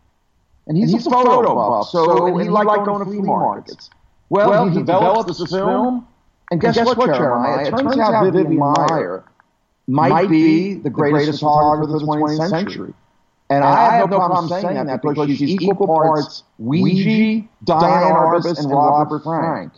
And 0.69 0.77
he's, 0.77 1.07
a 1.07 1.11
photo 1.11 1.55
buff, 1.55 1.89
so 1.91 2.37
he 2.39 2.49
liked 2.49 2.85
going 2.85 2.99
to 2.99 3.05
flea 3.05 3.21
markets. 3.21 3.89
Well, 4.29 4.69
he 4.69 4.79
developed 4.79 5.29
this 5.29 5.39
film, 5.49 6.09
and 6.51 6.61
guess, 6.61 6.77
what, 6.77 6.99
Jeremiah? 6.99 7.69
It 7.69 7.71
turns 7.71 7.97
out 7.99 8.25
Vivian 8.25 8.59
Maier 8.59 9.23
might 9.87 10.29
be 10.29 10.75
the 10.75 10.91
greatest 10.91 11.41
photographer 11.41 11.95
of 11.95 12.01
the 12.01 12.07
20th 12.07 12.51
century. 12.51 12.95
And 13.49 13.63
I 13.65 13.97
have 13.97 14.11
no 14.11 14.19
problem 14.19 14.49
saying 14.49 14.87
that 14.87 15.03
because 15.03 15.29
she's 15.37 15.51
equal 15.63 15.87
parts 15.87 16.43
Weegee, 16.61 17.49
Diane 17.65 18.13
Arbus, 18.13 18.59
and 18.59 18.71
Robert 18.71 19.23
Frank. 19.23 19.73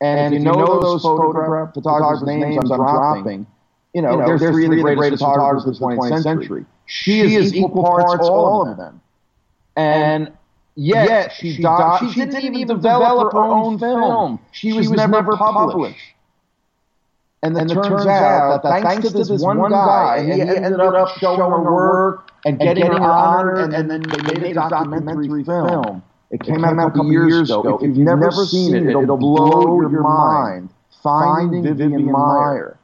And 0.00 0.34
if 0.34 0.40
you 0.40 0.44
know 0.44 0.80
those 0.80 1.02
photograph 1.02 1.72
photographers' 1.72 2.22
names 2.22 2.70
I'm 2.70 2.76
dropping, 2.76 3.46
you 3.94 4.02
know, 4.02 4.18
they're 4.18 4.38
three 4.38 4.66
of 4.66 4.72
the 4.72 4.82
greatest 4.82 5.22
photographers 5.22 5.66
of 5.66 5.78
the 5.78 5.86
20th 5.86 6.22
century. 6.22 6.66
She 6.84 7.34
is 7.34 7.54
equal 7.54 7.82
parts 7.82 8.28
all 8.28 8.68
of 8.68 8.76
them. 8.76 9.00
And 9.76 10.32
yet 10.74 11.32
she, 11.32 11.56
died. 11.60 12.10
She, 12.12 12.24
didn't 12.24 12.54
even 12.54 12.68
develop 12.68 13.32
her 13.32 13.40
own 13.40 13.78
film. 13.78 14.38
She 14.52 14.72
was, 14.72 14.90
never 14.90 15.22
published. 15.36 15.98
And 17.42 17.54
then 17.54 17.70
it 17.70 17.74
turns 17.74 18.06
out 18.06 18.62
that 18.62 18.82
thanks 18.82 19.10
to 19.10 19.18
this 19.18 19.42
one 19.42 19.70
guy, 19.70 20.18
and 20.18 20.32
he 20.32 20.40
ended 20.40 20.80
up 20.80 21.08
showing 21.18 21.38
her 21.38 21.72
work 21.72 22.30
and 22.44 22.58
getting 22.58 22.86
her 22.86 23.00
honored, 23.00 23.72
and 23.74 23.90
then 23.90 24.02
they 24.02 24.40
made 24.40 24.56
a 24.56 24.68
documentary 24.68 25.44
film. 25.44 26.02
It 26.30 26.42
came 26.42 26.64
out 26.64 26.78
a 26.78 26.90
couple 26.90 27.12
years 27.12 27.50
ago. 27.50 27.78
If 27.80 27.96
you've 27.96 27.98
never 27.98 28.30
seen 28.32 28.74
it, 28.74 28.86
it'll 28.86 29.16
blow 29.16 29.80
your 29.80 30.02
mind. 30.02 30.70
Finding 31.02 31.62
Vivian 31.62 32.06
Maier. 32.06 32.76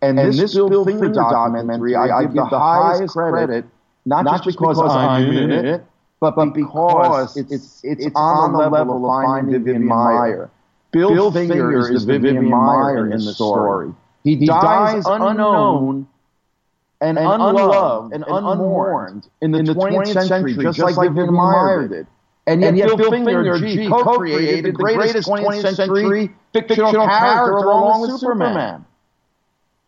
And, 0.00 0.16
this 0.16 0.54
Bill 0.54 0.84
Finger 0.84 1.08
documentary, 1.08 1.96
I 1.96 2.22
give 2.22 2.34
the 2.34 2.58
highest 2.58 3.12
credit, 3.12 3.66
not, 4.06 4.24
just 4.24 4.58
because 4.58 4.80
I'm 4.80 5.30
in 5.32 5.50
it, 5.50 5.84
but, 6.20 6.34
but 6.34 6.54
because 6.54 7.36
it's, 7.36 7.80
it's, 7.84 8.06
on 8.14 8.52
the 8.52 8.68
level 8.70 9.04
of 9.04 9.24
finding 9.24 9.64
Vivian 9.64 9.82
Maier. 9.82 10.50
Bill, 10.90 11.30
Finger 11.30 11.92
is 11.92 12.06
the 12.06 12.18
Vivian 12.18 12.46
Maier 12.46 13.12
in 13.12 13.24
the 13.24 13.32
story. 13.34 13.92
He, 14.24 14.46
dies 14.46 15.04
unknown 15.06 16.08
and 17.00 17.18
unloved 17.18 18.12
and 18.12 18.24
unmourned 18.26 19.28
in 19.40 19.52
the 19.52 19.62
20th 19.62 20.26
century, 20.26 20.56
just 20.56 20.78
like 20.78 20.96
Vivian 20.96 21.28
Maier 21.28 21.88
did. 21.88 22.06
And 22.46 22.76
yet, 22.76 22.96
Bill 22.96 23.10
Finger, 23.10 23.58
G, 23.58 23.88
co-created 23.88 24.64
the 24.64 24.72
greatest 24.72 25.28
20th 25.28 25.76
century 25.76 26.34
fictional 26.52 26.92
character 26.92 27.56
along 27.56 28.00
with 28.02 28.18
Superman. 28.18 28.84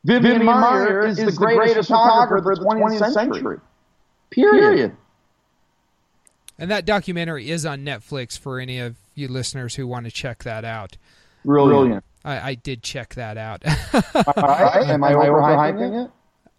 Vivian 0.05 0.43
Maier 0.43 1.09
is 1.09 1.17
the 1.17 1.33
greatest 1.33 1.89
photographer 1.89 2.53
of 2.53 2.59
the 2.59 2.65
20th 2.65 3.13
century. 3.13 3.59
Period. 4.31 4.97
And 6.59 6.71
that 6.71 6.85
documentary 6.85 7.51
is 7.51 7.65
on 7.65 7.81
Netflix 7.81 8.39
for 8.39 8.61
any 8.61 8.79
of 8.79 8.97
you 9.21 9.29
listeners 9.29 9.77
who 9.77 9.87
want 9.87 10.07
to 10.07 10.11
check 10.11 10.43
that 10.45 10.65
out. 10.65 10.97
Brilliant. 11.45 12.03
I, 12.25 12.51
I 12.51 12.55
did 12.55 12.83
check 12.83 13.15
that 13.15 13.39
out. 13.39 13.63
All 13.95 14.33
right. 14.37 14.89
Am 14.89 15.03
I 15.05 15.13
overhyping 15.13 16.05
it? 16.07 16.11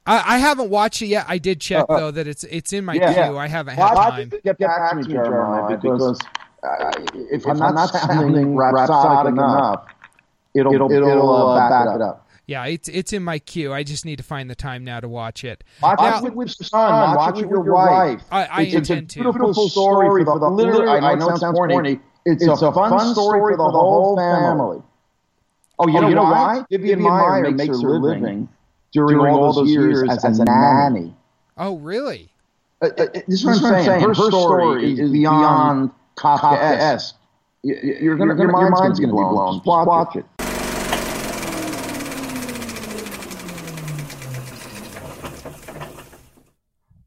I, 0.07 0.35
I 0.35 0.37
haven't 0.39 0.69
watched 0.71 1.01
it 1.03 1.07
yet. 1.07 1.25
I 1.27 1.37
did 1.37 1.61
check 1.61 1.85
Uh, 1.87 1.93
uh, 1.93 1.99
though 1.99 2.11
that 2.11 2.27
it's 2.27 2.43
it's 2.45 2.73
in 2.73 2.85
my 2.85 2.93
yeah. 2.95 3.13
queue. 3.27 3.37
I 3.37 3.47
haven't 3.47 3.75
had 3.75 3.83
Well, 3.83 3.97
I 3.99 4.09
time. 4.09 4.29
just 4.31 4.43
get 4.43 4.57
back 4.57 4.89
to 4.91 4.95
me, 4.97 5.03
Jeremiah, 5.03 5.77
because 5.77 6.19
uh, 6.63 6.91
if, 7.31 7.45
I'm 7.45 7.57
not 7.59 7.87
sounding 7.89 8.55
rhapsodic 8.55 9.33
enough, 9.33 9.85
it'll 10.55 10.73
it'll, 10.73 10.91
it'll 10.91 11.29
uh, 11.49 11.69
back 11.69 11.95
it 11.95 12.01
up. 12.01 12.27
Yeah, 12.47 12.65
it's 12.65 12.89
it's 12.89 13.13
in 13.13 13.23
my 13.23 13.37
queue. 13.37 13.71
I 13.71 13.83
just 13.83 14.03
need 14.03 14.15
to 14.17 14.23
find 14.23 14.49
the 14.49 14.55
time 14.55 14.83
now 14.83 14.99
to 14.99 15.07
watch 15.07 15.43
it. 15.43 15.63
Watch 15.83 15.99
Now- 15.99 16.17
it 16.25 16.33
with 16.33 16.47
your 16.59 16.65
son. 16.67 17.15
Watch 17.15 17.37
it 17.39 17.45
with 17.47 17.63
your 17.63 17.73
wife. 17.75 18.23
I, 18.31 18.45
I 18.45 18.61
it's, 18.63 18.73
it's 18.73 18.89
a 18.89 18.93
intend 18.93 19.09
to. 19.11 19.19
beautiful 19.21 19.69
story 19.69 20.25
for 20.25 20.39
the 20.39 20.49
literally. 20.49 20.87
I 20.89 21.13
know 21.13 21.29
it 21.29 21.37
sounds 21.37 21.55
corny. 21.57 21.99
It's, 22.25 22.45
a 22.45 22.71
fun 22.71 23.13
story 23.13 23.53
for 23.53 23.57
the 23.57 23.63
whole 23.69 24.15
family. 24.15 24.81
Oh, 25.79 25.87
you, 25.87 26.13
know, 26.13 26.23
why? 26.23 26.63
Vivian 26.69 26.99
Maier 26.99 27.55
makes 27.55 27.67
her 27.67 27.73
living 27.75 28.47
during 28.91 29.17
all 29.19 29.53
those 29.53 29.69
years 29.69 30.09
as 30.09 30.39
a 30.39 30.45
nanny. 30.45 31.15
Oh, 31.57 31.77
really? 31.77 32.29
Uh, 32.81 32.87
uh, 32.97 33.05
this 33.27 33.43
is 33.43 33.45
what 33.45 33.63
I'm 33.73 33.83
saying. 33.83 34.01
Her 34.01 34.13
story 34.13 34.99
is 34.99 35.11
beyond 35.11 35.91
Kafka-esque. 36.17 37.15
Y- 37.63 37.73
y- 37.83 37.97
You're 38.01 38.15
gonna, 38.15 38.35
your 38.35 38.69
mind's 38.69 38.99
going 38.99 39.09
to 39.09 39.15
be 39.15 39.21
blown. 39.21 39.55
Just 39.55 39.65
watch 39.65 40.15
it. 40.15 40.25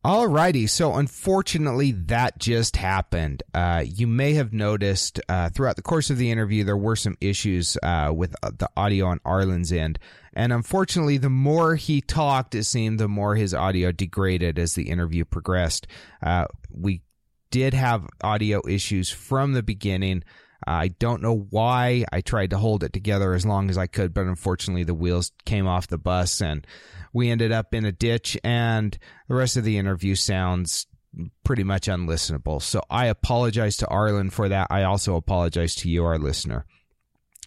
Alrighty, 0.04 0.68
so 0.68 0.96
unfortunately, 0.96 1.92
that 1.92 2.38
just 2.38 2.76
happened. 2.76 3.42
Uh, 3.54 3.82
you 3.86 4.06
may 4.06 4.34
have 4.34 4.52
noticed 4.52 5.18
uh, 5.30 5.48
throughout 5.48 5.76
the 5.76 5.82
course 5.82 6.10
of 6.10 6.18
the 6.18 6.30
interview 6.30 6.62
there 6.62 6.76
were 6.76 6.94
some 6.94 7.16
issues 7.22 7.78
uh, 7.82 8.12
with 8.14 8.36
uh, 8.42 8.50
the 8.58 8.68
audio 8.76 9.06
on 9.06 9.18
Arlen's 9.20 9.72
end, 9.72 9.98
and 10.34 10.52
unfortunately, 10.52 11.16
the 11.16 11.30
more 11.30 11.76
he 11.76 12.02
talked, 12.02 12.54
it 12.54 12.64
seemed 12.64 13.00
the 13.00 13.08
more 13.08 13.34
his 13.34 13.54
audio 13.54 13.92
degraded 13.92 14.58
as 14.58 14.74
the 14.74 14.90
interview 14.90 15.24
progressed. 15.24 15.86
Uh, 16.22 16.44
we 16.70 17.00
did 17.50 17.72
have 17.72 18.06
audio 18.22 18.60
issues 18.68 19.08
from 19.08 19.54
the 19.54 19.62
beginning. 19.62 20.22
I 20.66 20.88
don't 20.88 21.22
know 21.22 21.46
why. 21.50 22.04
I 22.12 22.20
tried 22.20 22.50
to 22.50 22.58
hold 22.58 22.84
it 22.84 22.92
together 22.92 23.34
as 23.34 23.46
long 23.46 23.70
as 23.70 23.78
I 23.78 23.86
could, 23.86 24.14
but 24.14 24.26
unfortunately, 24.26 24.84
the 24.84 24.94
wheels 24.94 25.32
came 25.44 25.66
off 25.66 25.88
the 25.88 25.98
bus 25.98 26.40
and 26.40 26.66
we 27.12 27.30
ended 27.30 27.52
up 27.52 27.74
in 27.74 27.84
a 27.84 27.92
ditch. 27.92 28.38
And 28.42 28.96
the 29.28 29.34
rest 29.34 29.56
of 29.56 29.64
the 29.64 29.78
interview 29.78 30.14
sounds 30.14 30.86
pretty 31.44 31.64
much 31.64 31.86
unlistenable. 31.86 32.60
So 32.60 32.82
I 32.90 33.06
apologize 33.06 33.76
to 33.78 33.88
Arlen 33.88 34.30
for 34.30 34.48
that. 34.48 34.68
I 34.70 34.82
also 34.82 35.16
apologize 35.16 35.74
to 35.76 35.88
you, 35.88 36.04
our 36.04 36.18
listener. 36.18 36.66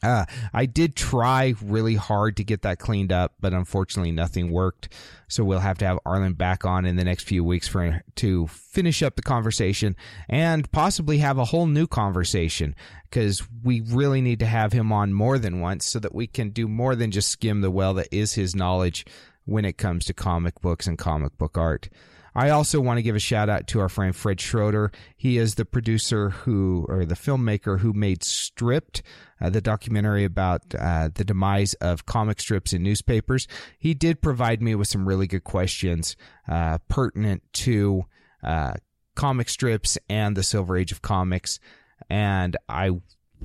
Uh, 0.03 0.25
I 0.53 0.67
did 0.67 0.95
try 0.95 1.55
really 1.61 1.95
hard 1.95 2.37
to 2.37 2.43
get 2.43 2.61
that 2.61 2.77
cleaned 2.77 3.11
up, 3.11 3.33
but 3.39 3.53
unfortunately 3.53 4.11
nothing 4.11 4.51
worked. 4.51 4.93
So 5.27 5.43
we'll 5.43 5.59
have 5.59 5.79
to 5.79 5.85
have 5.85 5.99
Arlen 6.05 6.33
back 6.33 6.65
on 6.65 6.85
in 6.85 6.97
the 6.97 7.03
next 7.03 7.23
few 7.23 7.43
weeks 7.43 7.67
for 7.67 8.03
to 8.15 8.47
finish 8.47 9.01
up 9.01 9.15
the 9.15 9.21
conversation 9.23 9.95
and 10.29 10.71
possibly 10.71 11.17
have 11.17 11.37
a 11.37 11.45
whole 11.45 11.65
new 11.65 11.87
conversation 11.87 12.75
because 13.09 13.41
we 13.63 13.81
really 13.81 14.21
need 14.21 14.39
to 14.39 14.45
have 14.45 14.71
him 14.71 14.91
on 14.91 15.13
more 15.13 15.39
than 15.39 15.59
once 15.59 15.85
so 15.85 15.99
that 15.99 16.13
we 16.13 16.27
can 16.27 16.51
do 16.51 16.67
more 16.67 16.95
than 16.95 17.09
just 17.09 17.29
skim 17.29 17.61
the 17.61 17.71
well 17.71 17.95
that 17.95 18.07
is 18.11 18.33
his 18.33 18.55
knowledge 18.55 19.05
when 19.45 19.65
it 19.65 19.77
comes 19.77 20.05
to 20.05 20.13
comic 20.13 20.61
books 20.61 20.85
and 20.87 20.97
comic 20.97 21.35
book 21.37 21.57
art. 21.57 21.89
I 22.38 22.51
also 22.51 22.79
want 22.79 22.99
to 22.99 23.01
give 23.01 23.15
a 23.15 23.19
shout 23.19 23.49
out 23.49 23.65
to 23.69 23.79
our 23.79 23.89
friend 23.89 24.15
Fred 24.15 24.39
Schroeder. 24.39 24.91
He 25.15 25.39
is 25.39 25.55
the 25.55 25.65
producer 25.65 26.29
who, 26.29 26.85
or 26.88 27.03
the 27.03 27.15
filmmaker 27.15 27.79
who 27.79 27.93
made 27.93 28.23
Stripped, 28.23 29.01
uh, 29.41 29.49
the 29.49 29.59
documentary 29.59 30.23
about 30.23 30.61
uh, 30.77 31.09
the 31.11 31.23
demise 31.23 31.73
of 31.75 32.05
comic 32.05 32.39
strips 32.39 32.73
in 32.73 32.83
newspapers. 32.83 33.47
He 33.79 33.95
did 33.95 34.21
provide 34.21 34.61
me 34.61 34.75
with 34.75 34.88
some 34.88 35.07
really 35.07 35.25
good 35.25 35.45
questions 35.45 36.15
uh, 36.47 36.77
pertinent 36.88 37.41
to 37.53 38.05
uh, 38.43 38.73
comic 39.15 39.49
strips 39.49 39.97
and 40.07 40.38
the 40.38 40.43
Silver 40.43 40.77
Age 40.77 40.91
of 40.91 41.01
comics, 41.01 41.59
and 42.07 42.55
I 42.69 42.91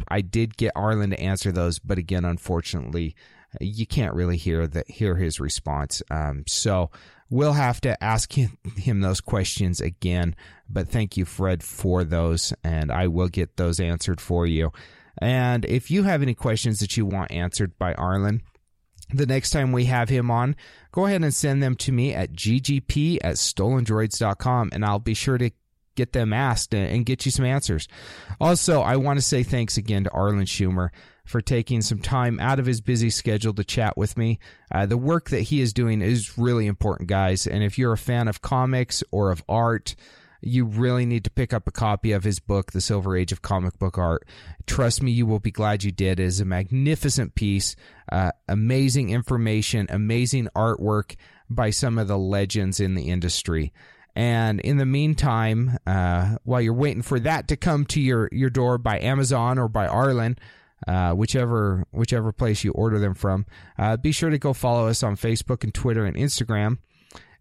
I 0.09 0.20
did 0.20 0.59
get 0.59 0.72
Arlen 0.76 1.11
to 1.11 1.20
answer 1.20 1.51
those, 1.51 1.78
but 1.78 1.97
again, 1.97 2.26
unfortunately, 2.26 3.14
you 3.59 3.86
can't 3.86 4.14
really 4.14 4.36
hear 4.36 4.66
the 4.66 4.84
hear 4.86 5.16
his 5.16 5.40
response. 5.40 6.03
Um, 6.11 6.45
so 6.47 6.90
we'll 7.33 7.55
have 7.55 7.80
to 7.80 8.05
ask 8.05 8.35
him, 8.35 9.01
those 9.01 9.22
questions 9.22 9.80
again. 9.80 10.37
But 10.68 10.89
thank 10.89 11.16
you, 11.16 11.24
Fred, 11.24 11.62
for 11.62 12.05
those, 12.05 12.53
and 12.62 12.93
I 12.93 13.09
will 13.09 13.28
get 13.28 13.57
those 13.57 13.80
answered 13.80 14.20
for 14.20 14.47
you. 14.47 14.70
And 15.18 15.64
if 15.64 15.91
you 15.91 16.03
have 16.03 16.22
any 16.22 16.35
questions 16.35 16.78
that 16.80 16.97
you 16.97 17.07
want 17.07 17.33
answered 17.33 17.78
by 17.78 17.95
Arlen, 17.95 18.43
the 19.12 19.26
next 19.26 19.51
time 19.51 19.72
we 19.72 19.87
have 19.87 20.11
him 20.11 20.30
on, 20.30 20.57
go 20.93 21.07
ahead 21.07 21.22
and 21.22 21.35
send 21.35 21.62
them 21.62 21.74
to 21.76 21.93
me 21.93 22.14
at 22.14 22.33
ggp 22.33 23.18
at 23.24 23.37
stolendroids.com, 23.37 24.70
and 24.72 24.85
I'll 24.85 24.99
be 24.99 25.14
sure 25.14 25.39
to 25.39 25.51
get 25.95 26.12
them 26.12 26.33
asked 26.33 26.74
and 26.74 27.07
get 27.07 27.24
you 27.24 27.33
some 27.33 27.45
answers. 27.45 27.89
Also, 28.41 28.80
I 28.80 28.97
want 28.97 29.18
to 29.18 29.24
say 29.24 29.43
thanks 29.43 29.76
again 29.76 30.05
to 30.05 30.11
Arlen 30.11 30.45
Schumer 30.45 30.91
for 31.25 31.41
taking 31.41 31.83
some 31.83 32.01
time 32.01 32.41
out 32.41 32.59
of 32.59 32.66
his 32.66 32.81
busy 32.81 33.11
schedule 33.11 33.55
to 33.55 33.64
chat 33.64 33.97
with 33.97 34.16
me. 34.16 34.39
Uh, 34.70 34.87
the 34.87 34.97
work 34.97 35.31
that 35.31 35.43
he 35.43 35.61
is 35.61 35.73
doing 35.73 36.03
is 36.03 36.37
really 36.37 36.66
important, 36.66 37.09
guys. 37.09 37.47
And 37.47 37.62
if 37.62 37.79
you're 37.79 37.93
a 37.93 37.99
fan 37.99 38.29
of 38.29 38.43
comics 38.43 39.05
or 39.11 39.31
of 39.31 39.43
art, 39.49 39.95
you 40.43 40.64
really 40.64 41.07
need 41.07 41.25
to 41.25 41.31
pick 41.31 41.53
up 41.53 41.68
a 41.68 41.73
copy 41.73 42.11
of 42.12 42.25
his 42.25 42.41
book, 42.41 42.73
The 42.73 42.81
Silver 42.81 43.16
Age 43.16 43.31
of 43.31 43.43
Comic 43.43 43.79
Book 43.79 43.97
Art. 43.97 44.27
Trust 44.66 45.03
me, 45.03 45.12
you 45.12 45.25
will 45.25 45.39
be 45.39 45.53
glad 45.53 45.85
you 45.85 45.93
did. 45.93 46.18
It 46.18 46.25
is 46.25 46.41
a 46.41 46.45
magnificent 46.45 47.37
piece, 47.37 47.77
uh, 48.11 48.33
amazing 48.49 49.11
information, 49.11 49.87
amazing 49.89 50.49
artwork 50.57 51.14
by 51.49 51.70
some 51.70 51.97
of 51.97 52.09
the 52.09 52.18
legends 52.18 52.81
in 52.81 52.95
the 52.95 53.09
industry. 53.09 53.73
And 54.14 54.61
in 54.61 54.77
the 54.77 54.85
meantime, 54.85 55.79
uh, 55.87 56.37
while 56.43 56.61
you're 56.61 56.75
waiting 56.75 57.03
for 57.03 57.20
that 57.20 57.49
to 57.49 57.57
come 57.57 57.87
to 57.87 58.01
your, 58.01 58.29
your 58.33 58.51
door 58.51 58.79
by 58.79 58.99
Amazon 58.99 59.59
or 59.59 59.68
by 59.68 59.87
Arlen, 59.87 60.37
uh, 60.87 61.12
whichever 61.12 61.87
whichever 61.91 62.33
place 62.33 62.64
you 62.64 62.72
order 62.72 62.99
them 62.99 63.14
from. 63.14 63.47
Uh, 63.78 63.97
be 63.97 64.12
sure 64.12 64.30
to 64.30 64.39
go 64.39 64.53
follow 64.53 64.89
us 64.89 65.03
on 65.03 65.16
Facebook 65.16 65.64
and 65.64 65.74
Twitter 65.74 66.05
and 66.05 66.16
Instagram. 66.16 66.78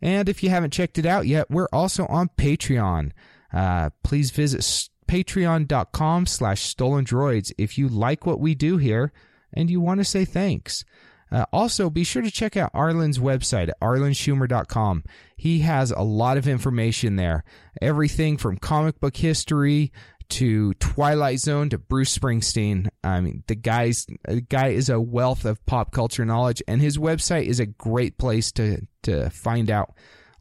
And 0.01 0.27
if 0.29 0.41
you 0.43 0.49
haven't 0.49 0.73
checked 0.73 0.97
it 0.97 1.05
out 1.05 1.27
yet, 1.27 1.49
we're 1.51 1.69
also 1.71 2.05
on 2.07 2.29
Patreon. 2.37 3.11
Uh, 3.53 3.91
please 4.03 4.31
visit 4.31 4.61
patreon.com 5.07 6.25
slash 6.25 6.61
stolen 6.63 7.05
droids 7.05 7.51
if 7.57 7.77
you 7.77 7.87
like 7.87 8.25
what 8.25 8.39
we 8.39 8.55
do 8.55 8.77
here 8.77 9.11
and 9.53 9.69
you 9.69 9.81
want 9.81 9.99
to 9.99 10.05
say 10.05 10.25
thanks. 10.25 10.85
Uh, 11.31 11.45
also, 11.53 11.89
be 11.89 12.03
sure 12.03 12.21
to 12.21 12.31
check 12.31 12.57
out 12.57 12.73
Arlen's 12.73 13.17
website 13.17 13.69
at 13.69 13.79
arlenschumer.com. 13.79 15.03
He 15.37 15.59
has 15.59 15.91
a 15.91 16.01
lot 16.01 16.37
of 16.37 16.47
information 16.47 17.15
there. 17.15 17.45
Everything 17.81 18.37
from 18.37 18.57
comic 18.57 18.99
book 18.99 19.15
history 19.15 19.93
to 20.31 20.73
Twilight 20.75 21.39
Zone 21.39 21.69
to 21.69 21.77
Bruce 21.77 22.17
Springsteen. 22.17 22.89
I 23.03 23.21
mean, 23.21 23.43
the 23.47 23.55
guy's 23.55 24.07
the 24.25 24.41
guy 24.41 24.69
is 24.69 24.89
a 24.89 24.99
wealth 24.99 25.45
of 25.45 25.63
pop 25.65 25.91
culture 25.91 26.25
knowledge, 26.25 26.63
and 26.67 26.81
his 26.81 26.97
website 26.97 27.45
is 27.45 27.59
a 27.59 27.65
great 27.65 28.17
place 28.17 28.51
to 28.53 28.87
to 29.03 29.29
find 29.29 29.69
out 29.69 29.93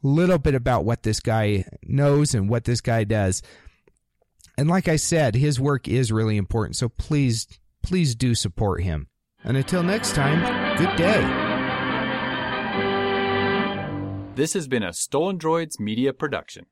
a 0.03 0.07
little 0.07 0.37
bit 0.37 0.55
about 0.55 0.85
what 0.85 1.03
this 1.03 1.19
guy 1.19 1.65
knows 1.83 2.33
and 2.33 2.49
what 2.49 2.63
this 2.63 2.81
guy 2.81 3.03
does. 3.03 3.41
And 4.57 4.69
like 4.69 4.87
I 4.87 4.95
said, 4.95 5.35
his 5.35 5.59
work 5.59 5.87
is 5.87 6.11
really 6.11 6.37
important, 6.37 6.77
so 6.77 6.89
please 6.89 7.47
please 7.83 8.15
do 8.15 8.33
support 8.33 8.83
him. 8.83 9.07
And 9.43 9.57
until 9.57 9.83
next 9.83 10.13
time, 10.13 10.77
good 10.77 10.95
day. 10.95 11.21
This 14.35 14.53
has 14.53 14.67
been 14.67 14.83
a 14.83 14.93
Stolen 14.93 15.37
Droids 15.37 15.79
media 15.79 16.13
production. 16.13 16.67